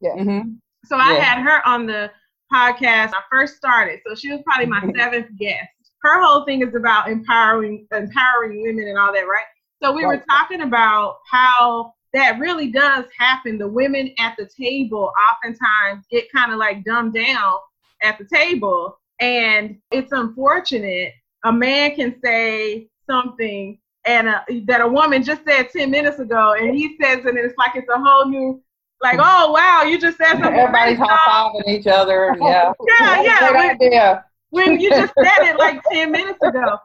Yeah. 0.00 0.14
Mm-hmm. 0.16 0.50
So 0.84 0.96
I 0.96 1.14
had 1.14 1.42
her 1.42 1.66
on 1.66 1.86
the 1.86 2.10
podcast 2.52 3.12
I 3.14 3.22
first 3.30 3.56
started. 3.56 4.00
So 4.06 4.14
she 4.14 4.30
was 4.30 4.40
probably 4.44 4.66
my 4.66 4.80
seventh 4.96 5.28
guest. 5.38 5.68
Her 6.02 6.22
whole 6.22 6.44
thing 6.44 6.62
is 6.62 6.74
about 6.74 7.08
empowering 7.08 7.86
empowering 7.92 8.62
women 8.62 8.88
and 8.88 8.98
all 8.98 9.12
that, 9.12 9.26
right? 9.26 9.46
So 9.82 9.92
we 9.92 10.04
right. 10.04 10.18
were 10.18 10.24
talking 10.28 10.60
about 10.60 11.16
how 11.30 11.94
that 12.14 12.38
really 12.38 12.68
does 12.68 13.04
happen. 13.18 13.58
The 13.58 13.68
women 13.68 14.14
at 14.18 14.34
the 14.38 14.48
table 14.58 15.12
oftentimes 15.30 16.06
get 16.10 16.32
kind 16.32 16.52
of 16.52 16.58
like 16.58 16.84
dumbed 16.84 17.14
down 17.14 17.54
at 18.02 18.18
the 18.18 18.24
table. 18.24 18.98
And 19.20 19.76
it's 19.90 20.12
unfortunate. 20.12 21.12
A 21.44 21.52
man 21.52 21.94
can 21.94 22.14
say 22.24 22.88
something 23.08 23.78
and 24.06 24.28
a, 24.28 24.44
that 24.66 24.80
a 24.80 24.88
woman 24.88 25.22
just 25.22 25.44
said 25.44 25.70
10 25.70 25.90
minutes 25.90 26.18
ago, 26.18 26.54
and 26.58 26.76
he 26.76 26.96
says 27.00 27.20
it, 27.20 27.26
and 27.26 27.38
it's 27.38 27.56
like 27.56 27.72
it's 27.74 27.88
a 27.88 27.98
whole 27.98 28.26
new 28.26 28.62
like, 29.02 29.18
oh 29.18 29.52
wow, 29.52 29.82
you 29.82 30.00
just 30.00 30.16
said 30.16 30.32
something. 30.32 30.54
Everybody's 30.54 30.98
high 30.98 31.50
fiving 31.52 31.68
each 31.68 31.86
other. 31.86 32.34
Yeah. 32.40 32.72
yeah, 33.00 33.22
yeah. 33.22 33.70
Idea. 33.74 34.24
When 34.54 34.80
you 34.80 34.88
just 34.90 35.12
said 35.18 35.50
it 35.50 35.58
like 35.58 35.82
ten 35.90 36.12
minutes 36.12 36.38
ago, 36.42 36.78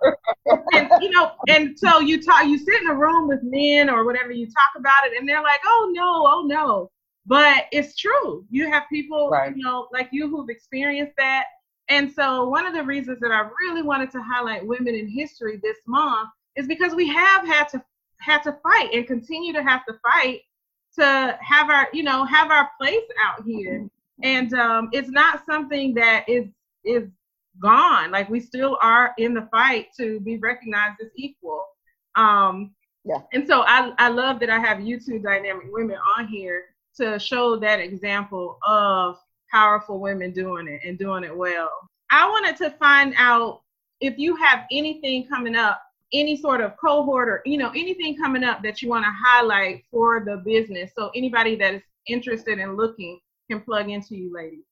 and 0.73 0.89
you 1.01 1.09
know, 1.11 1.31
and 1.47 1.77
so 1.77 1.99
you 1.99 2.21
talk, 2.21 2.45
you 2.45 2.57
sit 2.57 2.81
in 2.81 2.89
a 2.89 2.95
room 2.95 3.27
with 3.27 3.41
men 3.43 3.89
or 3.89 4.05
whatever, 4.05 4.31
you 4.31 4.47
talk 4.47 4.73
about 4.77 5.05
it, 5.05 5.17
and 5.17 5.29
they're 5.29 5.43
like, 5.43 5.61
oh 5.65 5.91
no, 5.93 6.25
oh 6.27 6.43
no, 6.45 6.91
but 7.25 7.65
it's 7.71 7.95
true. 7.95 8.43
You 8.49 8.69
have 8.71 8.83
people, 8.91 9.29
right. 9.29 9.55
you 9.55 9.63
know, 9.63 9.87
like 9.93 10.09
you 10.11 10.29
who've 10.29 10.49
experienced 10.49 11.13
that. 11.17 11.45
And 11.87 12.11
so 12.11 12.47
one 12.47 12.65
of 12.65 12.73
the 12.73 12.83
reasons 12.83 13.19
that 13.21 13.31
I 13.31 13.47
really 13.61 13.81
wanted 13.81 14.11
to 14.11 14.21
highlight 14.21 14.65
women 14.65 14.95
in 14.95 15.07
history 15.07 15.59
this 15.61 15.77
month 15.87 16.29
is 16.55 16.67
because 16.67 16.93
we 16.95 17.07
have 17.07 17.45
had 17.45 17.67
to 17.69 17.83
had 18.19 18.43
to 18.43 18.57
fight 18.63 18.89
and 18.93 19.07
continue 19.07 19.53
to 19.53 19.63
have 19.63 19.85
to 19.85 19.93
fight 20.03 20.41
to 20.99 21.37
have 21.41 21.69
our 21.69 21.87
you 21.93 22.03
know 22.03 22.25
have 22.25 22.51
our 22.51 22.69
place 22.79 23.07
out 23.23 23.43
here 23.45 23.89
and 24.23 24.53
um, 24.53 24.89
it's 24.91 25.09
not 25.09 25.45
something 25.45 25.93
that 25.93 26.27
is 26.27 26.47
is 26.83 27.07
gone. 27.61 28.11
Like 28.11 28.29
we 28.29 28.39
still 28.39 28.77
are 28.81 29.13
in 29.17 29.33
the 29.33 29.47
fight 29.51 29.87
to 29.97 30.19
be 30.21 30.37
recognized 30.37 31.01
as 31.01 31.09
equal. 31.15 31.65
Um 32.15 32.71
yeah. 33.05 33.21
and 33.33 33.47
so 33.47 33.61
i 33.61 33.93
i 33.97 34.09
love 34.09 34.41
that 34.41 34.49
i 34.49 34.59
have 34.59 34.81
you 34.81 34.99
two 34.99 35.19
dynamic 35.19 35.67
women 35.71 35.95
on 36.17 36.27
here 36.27 36.65
to 36.97 37.17
show 37.17 37.55
that 37.55 37.79
example 37.79 38.57
of 38.67 39.17
powerful 39.49 39.99
women 39.99 40.31
doing 40.31 40.67
it 40.67 40.81
and 40.85 40.97
doing 40.97 41.23
it 41.23 41.35
well. 41.35 41.71
I 42.11 42.27
wanted 42.27 42.57
to 42.57 42.71
find 42.71 43.13
out 43.17 43.61
if 44.01 44.17
you 44.17 44.35
have 44.35 44.65
anything 44.71 45.27
coming 45.27 45.55
up 45.55 45.81
any 46.11 46.35
sort 46.35 46.61
of 46.61 46.75
cohort 46.77 47.29
or 47.29 47.41
you 47.45 47.57
know 47.57 47.69
anything 47.69 48.17
coming 48.17 48.43
up 48.43 48.63
that 48.63 48.81
you 48.81 48.89
want 48.89 49.05
to 49.05 49.11
highlight 49.23 49.83
for 49.91 50.23
the 50.25 50.37
business 50.37 50.91
so 50.97 51.11
anybody 51.15 51.55
that 51.55 51.75
is 51.75 51.83
interested 52.07 52.57
in 52.57 52.75
looking 52.75 53.19
can 53.49 53.61
plug 53.61 53.89
into 53.89 54.15
you 54.15 54.33
ladies 54.33 54.63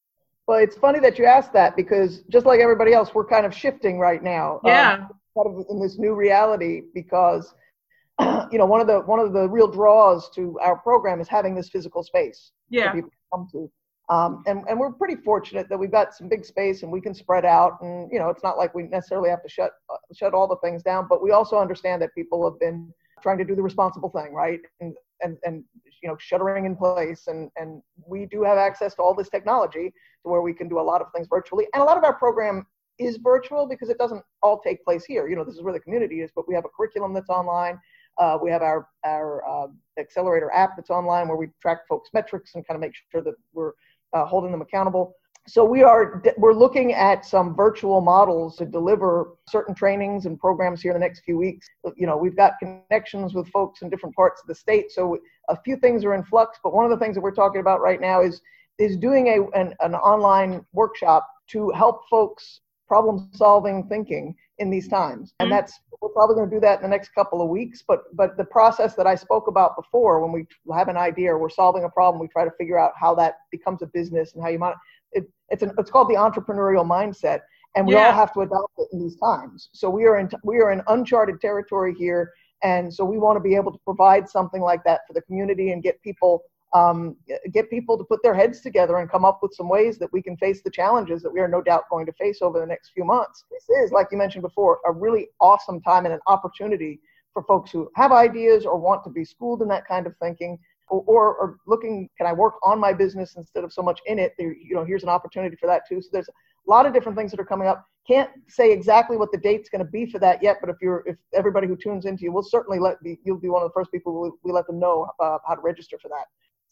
well 0.48 0.60
it's 0.60 0.78
funny 0.78 1.00
that 1.00 1.18
you 1.18 1.26
asked 1.26 1.54
that 1.54 1.76
because 1.76 2.22
just 2.30 2.46
like 2.46 2.60
everybody 2.60 2.94
else 2.94 3.14
we're 3.14 3.26
kind 3.26 3.46
of 3.46 3.54
shifting 3.54 4.00
right 4.00 4.24
now 4.24 4.60
yeah 4.64 4.94
um, 4.94 5.10
kind 5.36 5.60
of 5.60 5.66
in 5.70 5.80
this 5.80 5.98
new 5.98 6.14
reality 6.16 6.84
because 6.94 7.54
you 8.52 8.58
know 8.58 8.66
one 8.66 8.82
of 8.82 8.88
the 8.88 9.00
one 9.02 9.20
of 9.20 9.34
the 9.34 9.48
real 9.50 9.68
draws 9.68 10.30
to 10.32 10.58
our 10.62 10.78
program 10.78 11.20
is 11.20 11.28
having 11.28 11.56
this 11.56 11.70
physical 11.70 12.04
space 12.04 12.52
yeah 12.70 12.92
people 12.92 13.12
come 13.32 13.48
to 13.52 13.70
um, 14.10 14.44
and, 14.48 14.64
and 14.70 14.80
we're 14.80 14.92
pretty 14.92 15.16
fortunate 15.16 15.68
that 15.70 15.78
we've 15.78 15.92
got 15.92 16.14
some 16.14 16.30
big 16.30 16.46
space 16.46 16.84
and 16.84 16.92
we 16.92 17.02
can 17.02 17.14
spread 17.14 17.44
out. 17.44 17.78
And, 17.82 18.10
you 18.12 18.20
know, 18.20 18.30
it's 18.30 18.44
not 18.44 18.58
like 18.58 18.74
we 18.74 18.84
necessarily 18.84 19.30
have 19.30 19.44
to 19.44 19.50
shut, 19.50 19.72
uh, 19.92 19.98
shut 20.14 20.34
all 20.34 20.48
the 20.48 20.56
things 20.58 20.82
down, 20.82 21.08
but 21.10 21.22
we 21.22 21.32
also 21.32 21.58
understand 21.58 22.02
that 22.02 22.16
people 22.16 22.50
have 22.50 22.58
been 22.60 22.94
trying 23.22 23.38
to 23.38 23.44
do 23.44 23.56
the 23.56 23.62
responsible 23.62 24.10
thing, 24.10 24.34
right? 24.34 24.62
And, 24.80 24.96
and, 25.22 25.38
and 25.44 25.64
you 26.02 26.08
know, 26.08 26.16
shuttering 26.20 26.66
in 26.66 26.76
place. 26.76 27.28
And, 27.28 27.52
and 27.58 27.82
we 28.06 28.28
do 28.28 28.44
have 28.44 28.58
access 28.58 28.96
to 28.96 29.02
all 29.02 29.14
this 29.14 29.30
technology 29.30 29.92
where 30.28 30.42
we 30.42 30.54
can 30.54 30.68
do 30.68 30.80
a 30.80 30.82
lot 30.82 31.02
of 31.02 31.08
things 31.13 31.28
virtually. 31.30 31.68
And 31.74 31.82
a 31.82 31.86
lot 31.86 31.98
of 31.98 32.04
our 32.04 32.13
program 32.13 32.66
is 33.00 33.18
virtual 33.18 33.68
because 33.68 33.90
it 33.90 33.98
doesn't 33.98 34.24
all 34.42 34.60
take 34.60 34.84
place 34.84 35.06
here. 35.06 35.28
You 35.28 35.36
know, 35.36 35.44
this 35.44 35.56
is 35.56 35.62
where 35.62 35.74
the 35.74 35.80
community 35.80 36.22
is, 36.22 36.32
but 36.36 36.48
we 36.48 36.56
have 36.56 36.66
a 36.66 36.70
curriculum 36.70 37.13
that's 37.13 37.30
online. 37.30 37.80
Uh, 38.18 38.38
we 38.42 38.50
have 38.50 38.63
our, 38.63 38.88
our 39.06 39.48
uh, 39.48 39.68
accelerator 40.00 40.52
app 40.52 40.72
that's 40.76 40.90
online 40.90 41.28
where 41.28 41.38
we 41.38 41.48
track 41.62 41.88
folks' 41.88 42.10
metrics 42.13 42.56
and 42.56 42.68
kind 42.68 42.76
of 42.76 42.82
make 42.82 42.94
sure 43.12 43.22
that 43.22 43.36
we're 43.54 43.74
uh, 44.13 44.26
holding 44.26 44.52
them 44.52 44.62
accountable. 44.62 45.16
So 45.50 45.63
we 45.63 45.82
are 45.82 46.22
we're 46.38 46.54
looking 46.54 46.94
at 46.94 47.26
some 47.26 47.56
virtual 47.56 48.02
models 48.02 48.58
to 48.58 48.66
deliver 48.66 49.38
certain 49.48 49.74
trainings 49.74 50.26
and 50.26 50.38
programs 50.38 50.82
here 50.82 50.92
in 50.92 51.00
the 51.00 51.06
next 51.06 51.22
few 51.22 51.38
weeks. 51.38 51.70
You 51.96 52.06
know, 52.06 52.18
we've 52.18 52.36
got 52.36 52.54
connections 52.60 53.34
with 53.34 53.48
folks 53.48 53.82
in 53.82 53.90
different 53.90 54.13
parts 54.13 54.42
of 54.42 54.48
the 54.48 54.56
state, 54.56 54.92
so 54.92 55.18
a 55.48 55.56
few 55.62 55.78
things 55.78 56.04
are 56.04 56.16
in 56.16 56.24
flux. 56.24 56.60
But 56.62 56.74
one 56.74 56.84
of 56.84 56.92
the 56.92 56.98
things 56.98 57.16
that 57.16 57.22
we're 57.22 57.32
talking 57.32 57.62
about 57.62 57.80
right 57.80 58.02
now 58.02 58.22
is 58.22 58.42
is 58.80 58.98
doing 58.98 59.28
a 59.28 59.60
an, 59.60 59.74
an 59.82 59.96
online 59.96 60.66
workshop 60.74 61.28
to 61.48 61.70
help 61.72 62.02
folks 62.10 62.62
problem 62.88 63.30
solving 63.34 63.88
thinking 63.88 64.36
in 64.60 64.70
these 64.70 64.88
times 64.88 65.34
and 65.40 65.48
mm-hmm. 65.48 65.58
that's 65.58 65.80
we're 66.02 66.10
probably 66.10 66.36
going 66.36 66.50
to 66.50 66.56
do 66.56 66.60
that 66.60 66.78
in 66.78 66.84
the 66.84 66.90
next 66.90 67.10
couple 67.10 67.42
of 67.42 67.50
weeks. 67.50 67.84
But 67.88 68.16
but 68.16 68.38
the 68.38 68.46
process 68.46 68.96
that 68.96 69.08
I 69.08 69.16
spoke 69.16 69.48
about 69.48 69.76
before, 69.76 70.22
when 70.22 70.32
we 70.32 70.46
have 70.76 70.88
an 70.88 70.98
idea 70.98 71.32
or 71.32 71.40
we're 71.40 71.50
solving 71.50 71.84
a 71.84 71.90
problem, 71.90 72.22
we 72.22 72.28
try 72.28 72.46
to 72.46 72.52
figure 72.58 72.80
out 72.80 72.94
how 73.00 73.16
that 73.16 73.38
becomes 73.52 73.82
a 73.82 73.88
business 73.88 74.34
and 74.34 74.44
how 74.44 74.50
you 74.50 74.60
might. 74.60 74.76
It, 75.13 75.30
it's 75.50 75.63
an, 75.63 75.72
it's 75.78 75.90
called 75.90 76.10
the 76.10 76.16
entrepreneurial 76.16 76.86
mindset, 76.86 77.42
and 77.76 77.88
we 77.88 77.94
Yeah. 77.94 78.08
all 78.08 78.13
have 78.13 78.34
to 78.34 78.42
adopt 78.42 78.74
it 78.78 78.88
in 78.92 79.00
these 79.00 79.16
times. 79.18 79.70
So 79.74 79.90
we 79.90 80.06
are 80.06 80.18
in 80.18 80.30
we 80.44 80.60
are 80.60 80.72
in 80.72 80.82
uncharted 80.88 81.42
territory 81.42 81.96
here, 81.98 82.32
and 82.63 82.94
so 82.94 83.04
we 83.04 83.18
want 83.18 83.38
to 83.38 83.42
be 83.42 83.56
able 83.56 83.72
to 83.72 83.80
provide 83.86 84.30
something 84.30 84.62
like 84.62 84.84
that 84.84 85.02
for 85.08 85.13
the 85.13 85.22
community 85.24 85.72
and 85.72 85.82
get 85.82 86.02
people 86.02 86.44
um, 86.73 87.15
get 87.51 87.69
people 87.69 87.97
to 87.97 88.03
put 88.03 88.21
their 88.23 88.34
heads 88.34 88.62
together 88.62 88.97
and 88.97 89.10
come 89.10 89.25
up 89.25 89.39
with 89.41 89.53
some 89.53 89.69
ways 89.69 89.97
that 89.99 90.12
we 90.12 90.21
can 90.21 90.36
face 90.38 90.62
the 90.63 90.69
challenges 90.69 91.21
that 91.21 91.32
we 91.32 91.39
are 91.39 91.47
no 91.47 91.62
doubt 91.62 91.84
going 91.89 92.06
to 92.06 92.13
face 92.13 92.39
over 92.41 92.60
the 92.60 92.65
next 92.65 92.91
few 92.93 93.06
months. 93.06 93.45
This 93.49 93.69
is, 93.69 93.91
like 93.91 94.08
you 94.12 94.17
mentioned 94.17 94.41
before, 94.41 94.80
a 94.86 94.91
really 94.91 95.30
awesome 95.39 95.82
time 95.82 96.06
and 96.06 96.13
an 96.13 96.19
opportunity 96.27 96.99
for 97.34 97.43
folks 97.43 97.71
who 97.71 97.89
have 97.95 98.12
ideas 98.12 98.65
or 98.65 98.77
want 98.77 99.03
to 99.03 99.10
be 99.10 99.23
schooled 99.23 99.62
in 99.62 99.67
that 99.69 99.88
kind 99.88 100.08
of 100.08 100.15
thinking. 100.21 100.58
Or, 100.89 101.03
or, 101.06 101.36
or 101.36 101.58
looking, 101.67 102.10
can 102.17 102.27
I 102.27 102.32
work 102.32 102.53
on 102.63 102.80
my 102.80 102.93
business 102.93 103.36
instead 103.36 103.65
of 103.65 103.73
so 103.73 103.82
much 103.82 103.99
in 104.06 104.19
it? 104.19 104.34
There, 104.38 104.53
you 104.53 104.73
know, 104.73 104.86
here's 104.86 105.03
an 105.03 105.10
opportunity 105.10 105.58
for 105.58 105.67
that 105.67 105.82
too. 105.88 106.01
So 106.01 106.08
there's 106.13 106.30
a 106.30 106.69
lot 106.69 106.86
of 106.86 106.93
different 106.93 107.17
things 107.17 107.30
that 107.32 107.41
are 107.41 107.45
coming 107.45 107.67
up. 107.67 107.86
Can't 108.08 108.30
say 108.47 108.71
exactly 108.71 109.17
what 109.17 109.34
the 109.34 109.38
date's 109.38 109.67
going 109.67 109.84
to 109.84 109.91
be 109.91 110.06
for 110.10 110.17
that 110.19 110.41
yet, 110.41 110.60
but 110.62 110.69
if 110.69 110.77
you're, 110.82 111.03
if 111.06 111.17
everybody 111.34 111.67
who 111.67 111.75
tunes 111.75 112.06
into 112.06 112.23
you, 112.23 112.32
we'll 112.32 112.41
certainly 112.41 112.80
let 112.80 112.95
you'll 113.25 113.38
be 113.38 113.49
one 113.49 113.62
of 113.62 113.69
the 113.69 113.73
first 113.73 113.91
people 113.91 114.21
we, 114.21 114.32
we 114.45 114.51
let 114.53 114.65
them 114.65 114.80
know 114.80 115.10
uh, 115.19 115.39
how 115.45 115.56
to 115.56 115.62
register 115.62 115.97
for 116.01 116.08
that. 116.08 116.27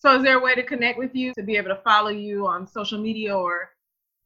So 0.05 0.15
is 0.15 0.21
there 0.21 0.37
a 0.37 0.39
way 0.39 0.53
to 0.53 0.61
connect 0.61 0.99
with 0.99 1.15
you 1.15 1.33
to 1.33 1.41
be 1.41 1.57
able 1.57 1.69
to 1.69 1.81
follow 1.81 2.09
you 2.09 2.45
on 2.45 2.67
social 2.67 2.99
media 2.99 3.35
or 3.35 3.71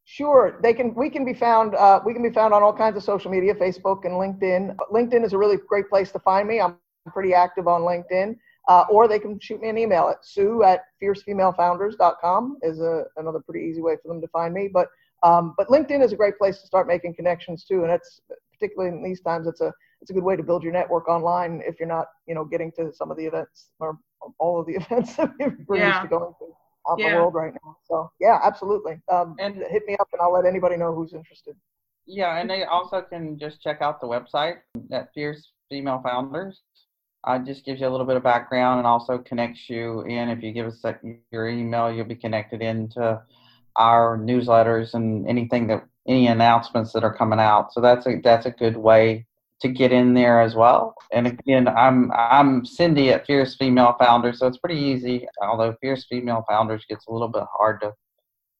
Sure, 0.04 0.60
they 0.62 0.74
can. 0.74 0.94
We 0.94 1.10
can 1.10 1.24
be 1.24 1.34
found. 1.34 1.74
Uh, 1.74 2.02
we 2.06 2.14
can 2.14 2.22
be 2.22 2.32
found 2.32 2.54
on 2.54 2.62
all 2.62 2.74
kinds 2.74 2.98
of 2.98 3.04
social 3.04 3.32
media, 3.32 3.54
Facebook 3.54 4.04
and 4.04 4.16
LinkedIn. 4.16 4.76
LinkedIn 4.92 5.24
is 5.24 5.32
a 5.32 5.38
really 5.38 5.56
great 5.70 5.88
place 5.88 6.12
to 6.12 6.20
find 6.20 6.50
me. 6.50 6.60
I'm 6.60 6.76
pretty 7.14 7.34
active 7.34 7.70
on 7.70 7.84
LinkedIn. 7.84 8.36
Uh, 8.68 8.86
or 8.90 9.08
they 9.08 9.20
can 9.20 9.40
shoot 9.40 9.62
me 9.62 9.70
an 9.70 9.78
email 9.78 10.10
at 10.10 10.26
sue 10.26 10.64
at 10.64 10.82
fiercefemalefounders.com 11.02 12.58
is 12.62 12.82
a, 12.82 13.06
another 13.16 13.40
pretty 13.40 13.66
easy 13.66 13.82
way 13.82 13.96
for 14.02 14.10
them 14.10 14.20
to 14.20 14.28
find 14.28 14.54
me. 14.54 14.68
But 14.68 14.90
um, 15.24 15.54
but 15.58 15.70
LinkedIn 15.70 16.04
is 16.04 16.12
a 16.12 16.18
great 16.18 16.38
place 16.38 16.60
to 16.60 16.68
start 16.68 16.88
making 16.88 17.16
connections 17.16 17.64
too, 17.64 17.84
and 17.84 17.92
it's 17.92 18.20
particularly 18.52 18.94
in 18.98 19.02
these 19.02 19.22
times. 19.22 19.48
It's 19.48 19.62
a 19.62 19.72
it's 20.02 20.12
a 20.12 20.14
good 20.14 20.24
way 20.24 20.36
to 20.36 20.44
build 20.44 20.62
your 20.62 20.74
network 20.74 21.08
online 21.08 21.62
if 21.66 21.80
you're 21.80 21.88
not 21.88 22.08
you 22.28 22.36
know 22.36 22.44
getting 22.44 22.70
to 22.74 22.92
some 22.92 23.12
of 23.12 23.16
the 23.16 23.26
events 23.26 23.70
or 23.80 23.98
all 24.40 24.60
of 24.60 24.66
the 24.68 24.76
events 24.82 25.16
that 25.16 25.32
we're 25.68 25.78
Yeah. 25.78 25.88
used 25.90 26.02
to 26.04 26.08
going 26.08 26.34
to 26.40 26.46
out 26.90 27.00
in 27.00 27.06
Yeah. 27.06 27.12
the 27.16 27.18
world 27.22 27.34
right 27.34 27.54
now. 27.64 27.78
So 27.84 28.12
yeah, 28.20 28.40
absolutely. 28.44 29.02
Um, 29.12 29.36
And- 29.40 29.56
hit 29.56 29.86
me 29.88 29.96
up 30.00 30.08
and 30.14 30.22
I'll 30.22 30.32
let 30.34 30.46
anybody 30.46 30.78
know 30.78 30.94
who's 30.94 31.14
interested. 31.14 31.56
Yeah, 32.06 32.38
and 32.38 32.50
they 32.50 32.64
also 32.64 33.02
can 33.04 33.38
just 33.38 33.62
check 33.62 33.82
out 33.82 34.02
the 34.02 34.08
website 34.08 34.58
at 34.92 35.14
Fierce 35.14 35.52
Female 35.70 36.02
Founders. 36.04 36.62
Uh, 37.26 37.38
just 37.38 37.66
gives 37.66 37.82
you 37.82 37.88
a 37.88 37.90
little 37.90 38.06
bit 38.06 38.16
of 38.16 38.24
background 38.24 38.80
and 38.80 38.88
also 38.88 39.18
connects 39.18 39.70
you 39.70 40.02
in. 40.04 40.30
If 40.30 40.42
you 40.42 40.52
give 40.54 40.66
us 40.66 40.84
your 41.32 41.48
email, 41.50 41.92
you'll 41.92 42.06
be 42.06 42.16
connected 42.16 42.62
into 42.62 43.22
our 43.76 44.18
newsletters 44.18 44.94
and 44.94 45.28
anything 45.28 45.68
that 45.68 45.84
any 46.08 46.28
announcements 46.28 46.92
that 46.94 47.04
are 47.04 47.14
coming 47.14 47.40
out. 47.40 47.72
So 47.74 47.82
that's 47.82 48.08
a 48.08 48.16
that's 48.24 48.46
a 48.48 48.52
good 48.52 48.78
way 48.78 49.28
to 49.62 49.68
get 49.68 49.92
in 49.92 50.14
there 50.14 50.42
as 50.42 50.56
well. 50.56 50.96
And 51.12 51.28
again, 51.28 51.68
I'm 51.68 52.12
I'm 52.12 52.66
Cindy 52.66 53.12
at 53.12 53.26
Fierce 53.26 53.56
Female 53.56 53.96
Founders, 54.00 54.40
so 54.40 54.48
it's 54.48 54.58
pretty 54.58 54.80
easy. 54.80 55.28
Although 55.42 55.76
Fierce 55.82 56.06
Female 56.10 56.46
Founders 56.48 56.86
gets 56.88 57.08
a 57.08 57.12
little 57.12 57.28
bit 57.28 57.44
hard 57.58 57.82
to 57.82 57.94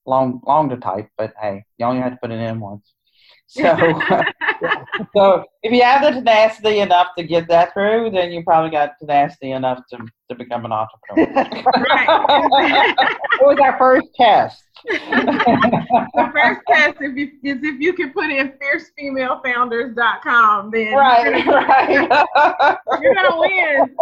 long 0.06 0.42
long 0.46 0.70
to 0.70 0.78
type, 0.78 1.10
but 1.18 1.34
hey, 1.40 1.64
you 1.78 1.86
only 1.86 2.02
have 2.02 2.12
to 2.12 2.18
put 2.22 2.32
it 2.32 2.40
in 2.40 2.60
once. 2.60 2.94
So, 3.52 3.64
uh, 3.64 4.24
so 5.16 5.44
if 5.64 5.74
you 5.74 5.82
have 5.82 6.04
the 6.04 6.12
tenacity 6.12 6.82
enough 6.82 7.08
to 7.18 7.24
get 7.24 7.48
that 7.48 7.74
through, 7.74 8.12
then 8.12 8.32
you 8.32 8.44
probably 8.44 8.70
got 8.70 8.92
tenacity 9.00 9.54
enough 9.54 9.82
to, 9.90 9.98
to 10.30 10.36
become 10.36 10.66
an 10.66 10.72
entrepreneur. 10.72 11.34
right? 11.66 12.94
it 13.00 13.42
was 13.42 13.58
our 13.60 13.76
first 13.80 14.08
test. 14.16 14.64
the 14.86 16.32
first 16.32 16.62
test 16.70 16.98
if 17.02 17.18
you, 17.18 17.32
is 17.44 17.58
if 17.64 17.80
you 17.82 17.94
can 17.94 18.14
put 18.14 18.30
in 18.30 18.54
fiercefemalefounders.com, 19.02 20.70
then 20.70 20.94
right, 20.94 21.26
you're 21.26 21.44
gonna, 21.44 21.66
right. 21.66 22.78
you're 23.02 23.16
gonna 23.16 23.40
win. 23.40 23.96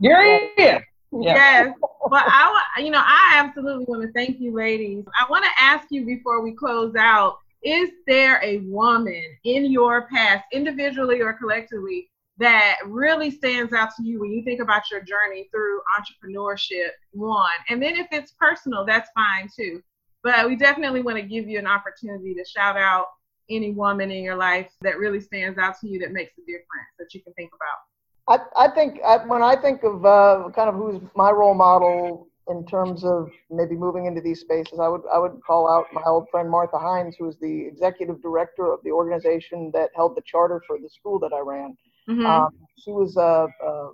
You're 0.00 0.22
in. 0.24 0.50
Yeah. 0.56 1.34
Yes. 1.34 1.74
But 2.08 2.24
I, 2.26 2.80
you 2.80 2.90
know, 2.90 3.02
I 3.04 3.32
absolutely 3.34 3.84
want 3.84 4.02
to 4.02 4.12
thank 4.12 4.40
you, 4.40 4.54
ladies. 4.54 5.04
I 5.18 5.26
want 5.30 5.44
to 5.44 5.50
ask 5.60 5.86
you 5.90 6.06
before 6.06 6.42
we 6.42 6.52
close 6.52 6.94
out: 6.96 7.36
Is 7.62 7.90
there 8.06 8.40
a 8.42 8.58
woman 8.58 9.24
in 9.44 9.70
your 9.70 10.08
past, 10.08 10.44
individually 10.52 11.20
or 11.20 11.32
collectively, 11.32 12.08
that 12.38 12.76
really 12.86 13.30
stands 13.30 13.72
out 13.72 13.90
to 13.96 14.02
you 14.02 14.20
when 14.20 14.32
you 14.32 14.42
think 14.42 14.60
about 14.60 14.90
your 14.90 15.00
journey 15.00 15.48
through 15.52 15.80
entrepreneurship? 15.96 16.90
One, 17.12 17.50
and 17.68 17.80
then 17.80 17.96
if 17.96 18.08
it's 18.10 18.32
personal, 18.32 18.84
that's 18.84 19.10
fine 19.14 19.48
too. 19.54 19.80
But 20.24 20.48
we 20.48 20.56
definitely 20.56 21.02
want 21.02 21.18
to 21.18 21.22
give 21.22 21.48
you 21.48 21.58
an 21.58 21.66
opportunity 21.66 22.34
to 22.34 22.44
shout 22.44 22.76
out 22.76 23.06
any 23.50 23.72
woman 23.72 24.10
in 24.10 24.22
your 24.24 24.36
life 24.36 24.70
that 24.80 24.98
really 24.98 25.20
stands 25.20 25.58
out 25.58 25.78
to 25.80 25.88
you 25.88 25.98
that 26.00 26.12
makes 26.12 26.32
a 26.38 26.40
difference 26.42 26.90
that 26.98 27.12
you 27.12 27.22
can 27.22 27.32
think 27.34 27.50
about. 27.54 28.46
I, 28.56 28.66
I 28.66 28.68
think 28.68 29.00
I, 29.04 29.16
when 29.26 29.42
I 29.42 29.56
think 29.56 29.82
of 29.82 30.04
uh, 30.04 30.48
kind 30.54 30.68
of 30.68 30.76
who's 30.76 31.00
my 31.16 31.30
role 31.30 31.54
model 31.54 32.28
in 32.48 32.64
terms 32.66 33.04
of 33.04 33.30
maybe 33.50 33.76
moving 33.76 34.06
into 34.06 34.20
these 34.20 34.40
spaces, 34.40 34.78
I 34.80 34.88
would 34.88 35.02
I 35.12 35.18
would 35.18 35.40
call 35.46 35.68
out 35.68 35.86
my 35.92 36.02
old 36.06 36.28
friend 36.30 36.50
Martha 36.50 36.78
Hines, 36.78 37.16
who 37.18 37.26
was 37.26 37.38
the 37.38 37.66
executive 37.66 38.20
director 38.22 38.72
of 38.72 38.80
the 38.84 38.90
organization 38.90 39.70
that 39.74 39.90
held 39.94 40.16
the 40.16 40.22
charter 40.26 40.62
for 40.66 40.78
the 40.78 40.88
school 40.88 41.18
that 41.20 41.32
I 41.32 41.40
ran. 41.40 41.76
Mhm. 42.08 42.26
Um, 42.26 42.50
she 42.76 42.90
was 42.90 43.16
uh, 43.16 43.46
uh, 43.66 43.90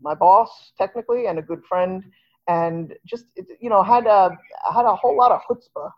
my 0.00 0.14
boss 0.14 0.72
technically 0.76 1.26
and 1.26 1.38
a 1.38 1.42
good 1.42 1.62
friend, 1.64 2.02
and 2.48 2.94
just 3.06 3.26
you 3.60 3.70
know 3.70 3.82
had 3.82 4.06
a 4.06 4.36
had 4.74 4.84
a 4.84 4.96
whole 4.96 5.16
lot 5.16 5.30
of 5.30 5.40
chutzpah, 5.48 5.90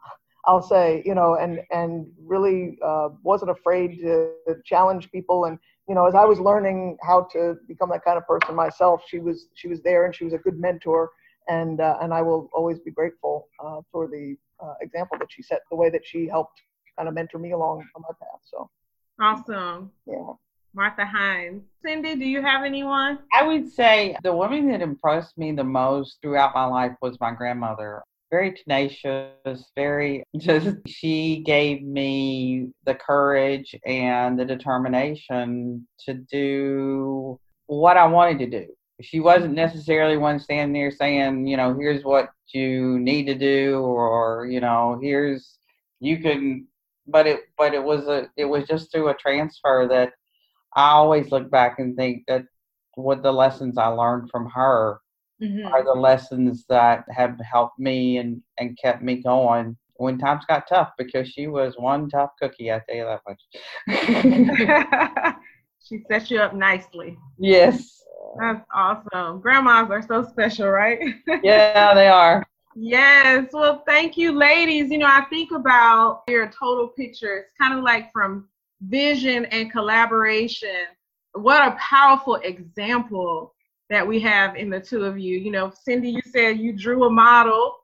I'll 0.47 0.63
say, 0.63 1.03
you 1.07 1.15
know, 1.15 1.37
and 1.37 1.61
and 1.71 2.07
really 2.25 2.79
uh, 2.85 3.09
wasn't 3.23 3.51
afraid 3.51 3.99
to 4.01 4.31
challenge 4.65 5.11
people. 5.11 5.45
And 5.47 5.59
you 5.89 5.95
know, 5.95 6.07
as 6.07 6.15
I 6.15 6.25
was 6.25 6.39
learning 6.39 6.99
how 7.03 7.29
to 7.33 7.57
become 7.67 7.91
that 7.91 8.05
kind 8.05 8.19
of 8.19 8.27
person 8.27 8.55
myself, 8.55 9.03
she 9.09 9.21
was 9.21 9.49
she 9.55 9.69
was 9.69 9.81
there 9.83 10.05
and 10.05 10.15
she 10.15 10.25
was 10.25 10.35
a 10.35 10.39
good 10.39 10.59
mentor. 10.59 11.11
And 11.49 11.81
uh, 11.81 11.99
and 12.01 12.15
I 12.15 12.23
will 12.23 12.49
always 12.55 12.79
be 12.79 12.91
grateful 12.91 13.49
uh, 13.63 13.81
for 13.93 14.09
the 14.09 14.37
uh, 14.63 14.75
example 14.81 15.19
that 15.19 15.29
she 15.31 15.43
set, 15.43 15.61
the 15.71 15.77
way 15.77 15.91
that 15.91 16.07
she 16.07 16.27
helped 16.27 16.61
kind 16.97 17.09
of 17.09 17.15
mentor 17.15 17.39
me 17.39 17.53
along 17.53 17.85
on 17.95 18.03
my 18.03 18.15
path. 18.21 18.41
So 18.45 18.71
Awesome. 19.21 19.91
yeah. 20.07 20.33
Martha 20.75 21.05
Hines. 21.05 21.63
Cindy, 21.85 22.17
do 22.17 22.25
you 22.25 22.43
have 22.43 22.65
anyone? 22.65 23.21
I 23.33 23.45
would 23.45 23.71
say 23.71 24.17
the 24.25 24.35
woman 24.35 24.69
that 24.73 24.83
impressed 24.83 25.39
me 25.39 25.53
the 25.53 25.63
most 25.65 26.19
throughout 26.21 26.55
my 26.55 26.65
life 26.65 26.93
was 27.01 27.19
my 27.21 27.33
grandmother. 27.33 28.03
Very 28.31 28.53
tenacious, 28.53 29.71
very 29.77 30.25
just, 30.37 30.77
she 30.89 31.43
gave 31.47 31.83
me 31.83 32.71
the 32.87 32.95
courage 32.95 33.77
and 33.87 34.39
the 34.39 34.45
determination 34.45 35.87
to 36.01 36.15
do 36.15 37.39
what 37.67 37.97
I 37.97 38.07
wanted 38.07 38.41
to 38.41 38.47
do. 38.65 38.67
She 39.03 39.21
wasn't 39.21 39.55
necessarily 39.55 40.17
one 40.17 40.39
standing 40.39 40.73
there 40.73 40.91
saying, 40.91 41.47
you 41.47 41.57
know, 41.57 41.75
here's 41.75 42.05
what 42.05 42.31
you 42.53 42.99
need 43.01 43.27
to 43.27 43.35
do, 43.35 43.81
or, 43.81 44.47
you 44.49 44.61
know, 44.61 44.99
here's, 45.03 45.59
you 46.01 46.19
can, 46.19 46.67
but 47.07 47.27
it, 47.27 47.41
but 47.59 47.75
it 47.75 47.83
was 47.83 48.07
a, 48.07 48.29
it 48.37 48.45
was 48.45 48.67
just 48.69 48.93
through 48.93 49.09
a 49.09 49.15
transfer 49.15 49.89
that 49.91 50.13
I 50.77 50.91
always 50.91 51.31
look 51.33 51.51
back 51.51 51.79
and 51.81 51.97
think 51.97 52.25
that 52.29 52.45
what 52.95 53.23
the 53.23 53.33
lessons 53.33 53.79
I 53.79 53.89
learned 53.89 54.31
from 54.31 54.49
her 54.51 55.01
Mm-hmm. 55.43 55.67
are 55.67 55.85
the 55.85 55.93
lessons 56.01 56.65
that 56.69 57.05
have 57.11 57.37
helped 57.41 57.79
me 57.79 58.19
and, 58.19 58.41
and 58.57 58.79
kept 58.81 59.03
me 59.03 59.17
going 59.17 59.77
when 59.97 60.19
times 60.19 60.45
got 60.47 60.69
tough 60.69 60.93
because 60.97 61.29
she 61.29 61.49
was 61.49 61.75
one 61.77 62.09
tough 62.09 62.31
cookie, 62.41 62.73
I 62.73 62.81
tell 62.89 62.97
you 62.97 63.05
that 63.05 63.21
much. 63.29 63.41
she 65.85 66.03
set 66.09 66.31
you 66.31 66.41
up 66.41 66.55
nicely. 66.55 67.19
yes. 67.39 68.04
That's 68.39 68.65
awesome. 68.75 69.41
Grandmas 69.41 69.91
are 69.91 70.03
so 70.03 70.23
special, 70.23 70.69
right? 70.69 70.99
Yeah, 71.43 71.95
they 71.95 72.09
are. 72.09 72.45
yes. 72.75 73.49
Well, 73.53 73.83
thank 73.87 74.17
you, 74.17 74.33
ladies. 74.33 74.91
You 74.91 74.99
know, 74.99 75.07
I 75.07 75.25
think 75.31 75.53
about 75.53 76.23
your 76.29 76.49
total 76.51 76.89
picture. 76.89 77.37
It's 77.39 77.53
kind 77.61 77.77
of 77.77 77.85
like 77.85 78.13
from 78.13 78.49
vision 78.83 79.45
and 79.47 79.71
collaboration. 79.71 80.87
What 81.35 81.67
a 81.67 81.77
powerful 81.79 82.37
example 82.37 83.55
that 83.91 84.07
we 84.07 84.21
have 84.21 84.57
in 84.57 84.71
the 84.71 84.81
two 84.81 85.05
of 85.05 85.19
you. 85.19 85.39
You 85.39 85.51
know, 85.51 85.73
Cindy, 85.85 86.11
you 86.11 86.23
said 86.27 86.59
you 86.59 86.73
drew 86.73 87.05
a 87.05 87.11
model, 87.11 87.77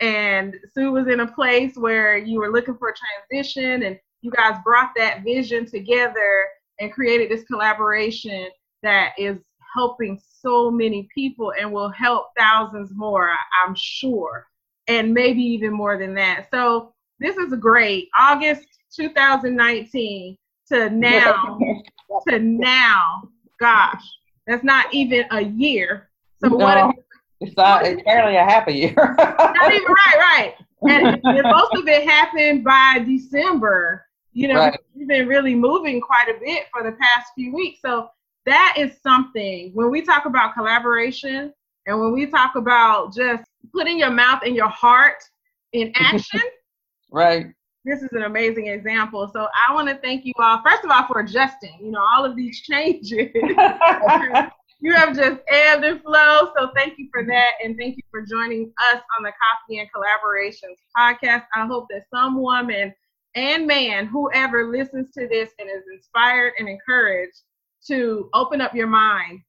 and 0.00 0.54
Sue 0.74 0.92
was 0.92 1.08
in 1.08 1.20
a 1.20 1.26
place 1.26 1.76
where 1.76 2.16
you 2.16 2.38
were 2.38 2.52
looking 2.52 2.76
for 2.76 2.90
a 2.90 2.94
transition, 3.30 3.82
and 3.82 3.98
you 4.22 4.30
guys 4.30 4.56
brought 4.64 4.90
that 4.96 5.22
vision 5.24 5.66
together 5.66 6.46
and 6.78 6.92
created 6.92 7.30
this 7.30 7.44
collaboration 7.44 8.48
that 8.82 9.12
is 9.18 9.38
helping 9.76 10.18
so 10.40 10.70
many 10.70 11.08
people 11.14 11.52
and 11.58 11.70
will 11.70 11.90
help 11.90 12.28
thousands 12.38 12.90
more, 12.94 13.30
I'm 13.64 13.74
sure, 13.76 14.46
and 14.88 15.12
maybe 15.12 15.42
even 15.42 15.72
more 15.72 15.98
than 15.98 16.14
that. 16.14 16.48
So 16.50 16.92
this 17.18 17.36
is 17.36 17.54
great. 17.60 18.08
August 18.18 18.66
2019 18.94 20.36
to 20.68 20.90
now 20.90 21.58
to 22.28 22.38
now, 22.38 23.28
gosh, 23.60 24.02
that's 24.46 24.64
not 24.64 24.92
even 24.92 25.24
a 25.30 25.42
year. 25.42 26.08
So 26.38 26.48
No. 26.48 26.56
what? 26.56 26.78
Is, 26.78 27.04
It's 27.40 27.56
not. 27.56 27.86
It's 27.86 28.02
barely 28.02 28.36
a 28.36 28.44
half 28.44 28.66
a 28.68 28.72
year. 28.72 28.94
not 29.18 29.72
even 29.72 29.84
right, 29.84 30.18
right. 30.18 30.54
And, 30.88 31.20
and 31.24 31.48
most 31.50 31.74
of 31.76 31.86
it 31.88 32.08
happened 32.08 32.64
by 32.64 33.04
December. 33.06 34.06
You 34.32 34.48
know, 34.48 34.56
Right. 34.60 34.78
we've 34.94 35.08
been 35.08 35.26
really 35.26 35.54
moving 35.54 36.00
quite 36.00 36.28
a 36.28 36.38
bit 36.38 36.66
for 36.72 36.82
the 36.82 36.96
past 36.96 37.32
few 37.34 37.54
weeks. 37.54 37.80
So 37.80 38.08
that 38.46 38.74
is 38.78 38.96
something 39.02 39.72
when 39.74 39.90
we 39.90 40.00
talk 40.02 40.24
about 40.24 40.54
collaboration 40.54 41.52
and 41.86 42.00
when 42.00 42.12
we 42.12 42.26
talk 42.26 42.54
about 42.54 43.14
just 43.14 43.44
putting 43.72 43.98
your 43.98 44.10
mouth 44.10 44.40
and 44.44 44.54
your 44.54 44.68
heart 44.68 45.22
in 45.72 45.92
action. 45.96 46.40
right. 47.10 47.46
this 47.84 48.02
is 48.02 48.12
an 48.12 48.22
amazing 48.22 48.68
example. 48.68 49.28
So 49.32 49.48
I 49.68 49.74
want 49.74 49.88
to 49.88 49.96
thank 49.96 50.24
you 50.24 50.32
all, 50.38 50.62
first 50.64 50.84
of 50.84 50.90
all, 50.90 51.06
for 51.06 51.20
adjusting, 51.20 51.76
you 51.80 51.90
know, 51.90 52.04
all 52.12 52.24
of 52.24 52.36
these 52.36 52.60
changes. 52.70 53.30
you 54.80 54.94
have 54.94 55.16
just 55.16 55.40
ebbed 55.48 55.84
and 55.84 56.00
flowed. 56.02 56.50
So 56.56 56.70
thank 56.74 56.98
you 56.98 57.08
for 57.12 57.24
that. 57.24 57.50
And 57.62 57.76
thank 57.76 57.96
you 57.96 58.02
for 58.10 58.22
joining 58.22 58.72
us 58.92 59.02
on 59.16 59.24
the 59.24 59.32
Coffee 59.32 59.78
and 59.78 59.88
Collaborations 59.92 60.76
podcast. 60.96 61.46
I 61.54 61.66
hope 61.66 61.86
that 61.90 62.04
some 62.12 62.40
woman 62.40 62.94
and 63.34 63.66
man, 63.66 64.06
whoever 64.06 64.70
listens 64.70 65.10
to 65.12 65.26
this 65.28 65.50
and 65.58 65.68
is 65.68 65.84
inspired 65.92 66.54
and 66.58 66.68
encouraged 66.68 67.42
to 67.88 68.28
open 68.34 68.60
up 68.60 68.74
your 68.74 68.86
mind, 68.86 69.40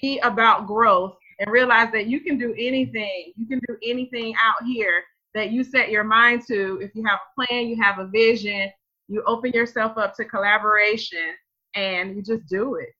be 0.00 0.18
about 0.20 0.66
growth, 0.66 1.16
and 1.38 1.50
realize 1.50 1.90
that 1.92 2.06
you 2.06 2.20
can 2.20 2.38
do 2.38 2.54
anything. 2.58 3.32
You 3.36 3.46
can 3.46 3.60
do 3.66 3.76
anything 3.82 4.34
out 4.44 4.66
here 4.66 5.02
that 5.34 5.50
you 5.50 5.64
set 5.64 5.90
your 5.90 6.04
mind 6.04 6.42
to. 6.48 6.78
If 6.82 6.94
you 6.94 7.04
have 7.04 7.18
a 7.18 7.44
plan, 7.44 7.68
you 7.68 7.80
have 7.82 7.98
a 7.98 8.06
vision, 8.06 8.70
you 9.08 9.22
open 9.26 9.52
yourself 9.52 9.96
up 9.96 10.14
to 10.16 10.24
collaboration, 10.24 11.34
and 11.74 12.14
you 12.16 12.22
just 12.22 12.46
do 12.46 12.76
it. 12.76 12.90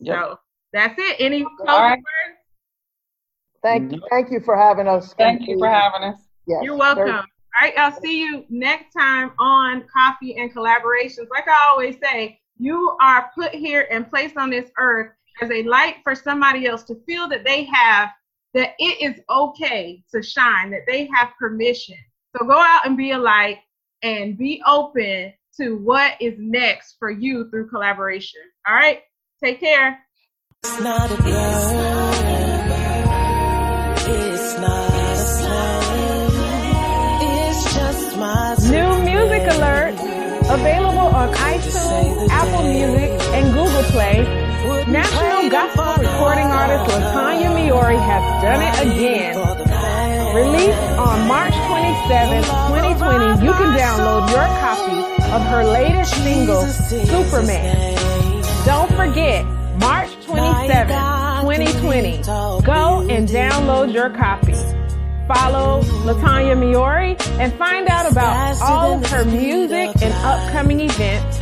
Yep. 0.00 0.18
So 0.18 0.38
that's 0.72 0.94
it. 0.98 1.16
Any 1.20 1.44
closing 1.58 1.66
right. 1.66 1.98
words? 1.98 2.38
Thank, 3.62 3.92
Nope. 3.92 4.00
thank 4.10 4.30
you 4.30 4.40
for 4.40 4.56
having 4.56 4.88
us. 4.88 5.14
Thank 5.14 5.46
you 5.46 5.58
for 5.58 5.68
having 5.68 6.02
us. 6.02 6.18
Yes, 6.46 6.64
You're 6.64 6.76
welcome. 6.76 7.08
All 7.08 7.68
right, 7.68 7.78
I'll 7.78 8.00
see 8.00 8.20
you 8.20 8.44
next 8.48 8.92
time 8.92 9.32
on 9.38 9.84
Coffee 9.94 10.36
and 10.36 10.52
Collaborations. 10.52 11.28
Like 11.30 11.46
I 11.46 11.68
always 11.70 11.96
say, 12.02 12.40
you 12.62 12.96
are 13.00 13.30
put 13.34 13.52
here 13.52 13.88
and 13.90 14.08
placed 14.08 14.36
on 14.36 14.48
this 14.50 14.70
earth 14.78 15.10
as 15.42 15.50
a 15.50 15.64
light 15.64 15.96
for 16.04 16.14
somebody 16.14 16.66
else 16.66 16.84
to 16.84 16.94
feel 17.06 17.28
that 17.28 17.44
they 17.44 17.64
have, 17.64 18.10
that 18.54 18.74
it 18.78 19.02
is 19.02 19.20
okay 19.28 20.04
to 20.12 20.22
shine, 20.22 20.70
that 20.70 20.82
they 20.86 21.08
have 21.12 21.30
permission. 21.38 21.96
So 22.36 22.46
go 22.46 22.56
out 22.56 22.86
and 22.86 22.96
be 22.96 23.10
a 23.10 23.18
light 23.18 23.58
and 24.02 24.38
be 24.38 24.62
open 24.66 25.32
to 25.60 25.76
what 25.78 26.14
is 26.20 26.34
next 26.38 26.96
for 26.98 27.10
you 27.10 27.50
through 27.50 27.68
collaboration. 27.68 28.40
All 28.68 28.74
right, 28.74 29.00
take 29.42 29.58
care. 29.58 29.98
Music, 42.82 43.10
and 43.30 43.54
Google 43.54 43.82
Play. 43.94 44.24
National 44.90 45.48
gospel 45.48 46.02
recording 46.02 46.46
artist 46.46 46.90
Latanya 46.90 47.54
Miori 47.54 47.96
has 47.96 48.42
done 48.42 48.58
it 48.58 48.74
again. 48.90 49.36
Released 50.34 50.98
on 50.98 51.28
March 51.28 51.54
27, 51.54 52.42
2020, 52.42 53.44
you 53.46 53.52
can 53.52 53.78
download 53.78 54.28
your 54.30 54.46
copy 54.58 54.98
of 55.30 55.42
her 55.46 55.64
latest 55.64 56.12
single, 56.24 56.62
Superman. 56.66 57.94
Don't 58.64 58.90
forget, 58.96 59.46
March 59.78 60.10
27, 60.26 60.88
2020. 60.88 62.22
Go 62.64 63.06
and 63.08 63.28
download 63.28 63.94
your 63.94 64.10
copy. 64.10 64.54
Follow 65.28 65.82
Latanya 66.02 66.56
Miori 66.58 67.14
and 67.38 67.52
find 67.54 67.88
out 67.88 68.10
about 68.10 68.60
all 68.60 68.94
of 68.94 69.06
her 69.06 69.24
music 69.24 69.90
and 70.02 70.12
upcoming 70.24 70.80
events 70.80 71.41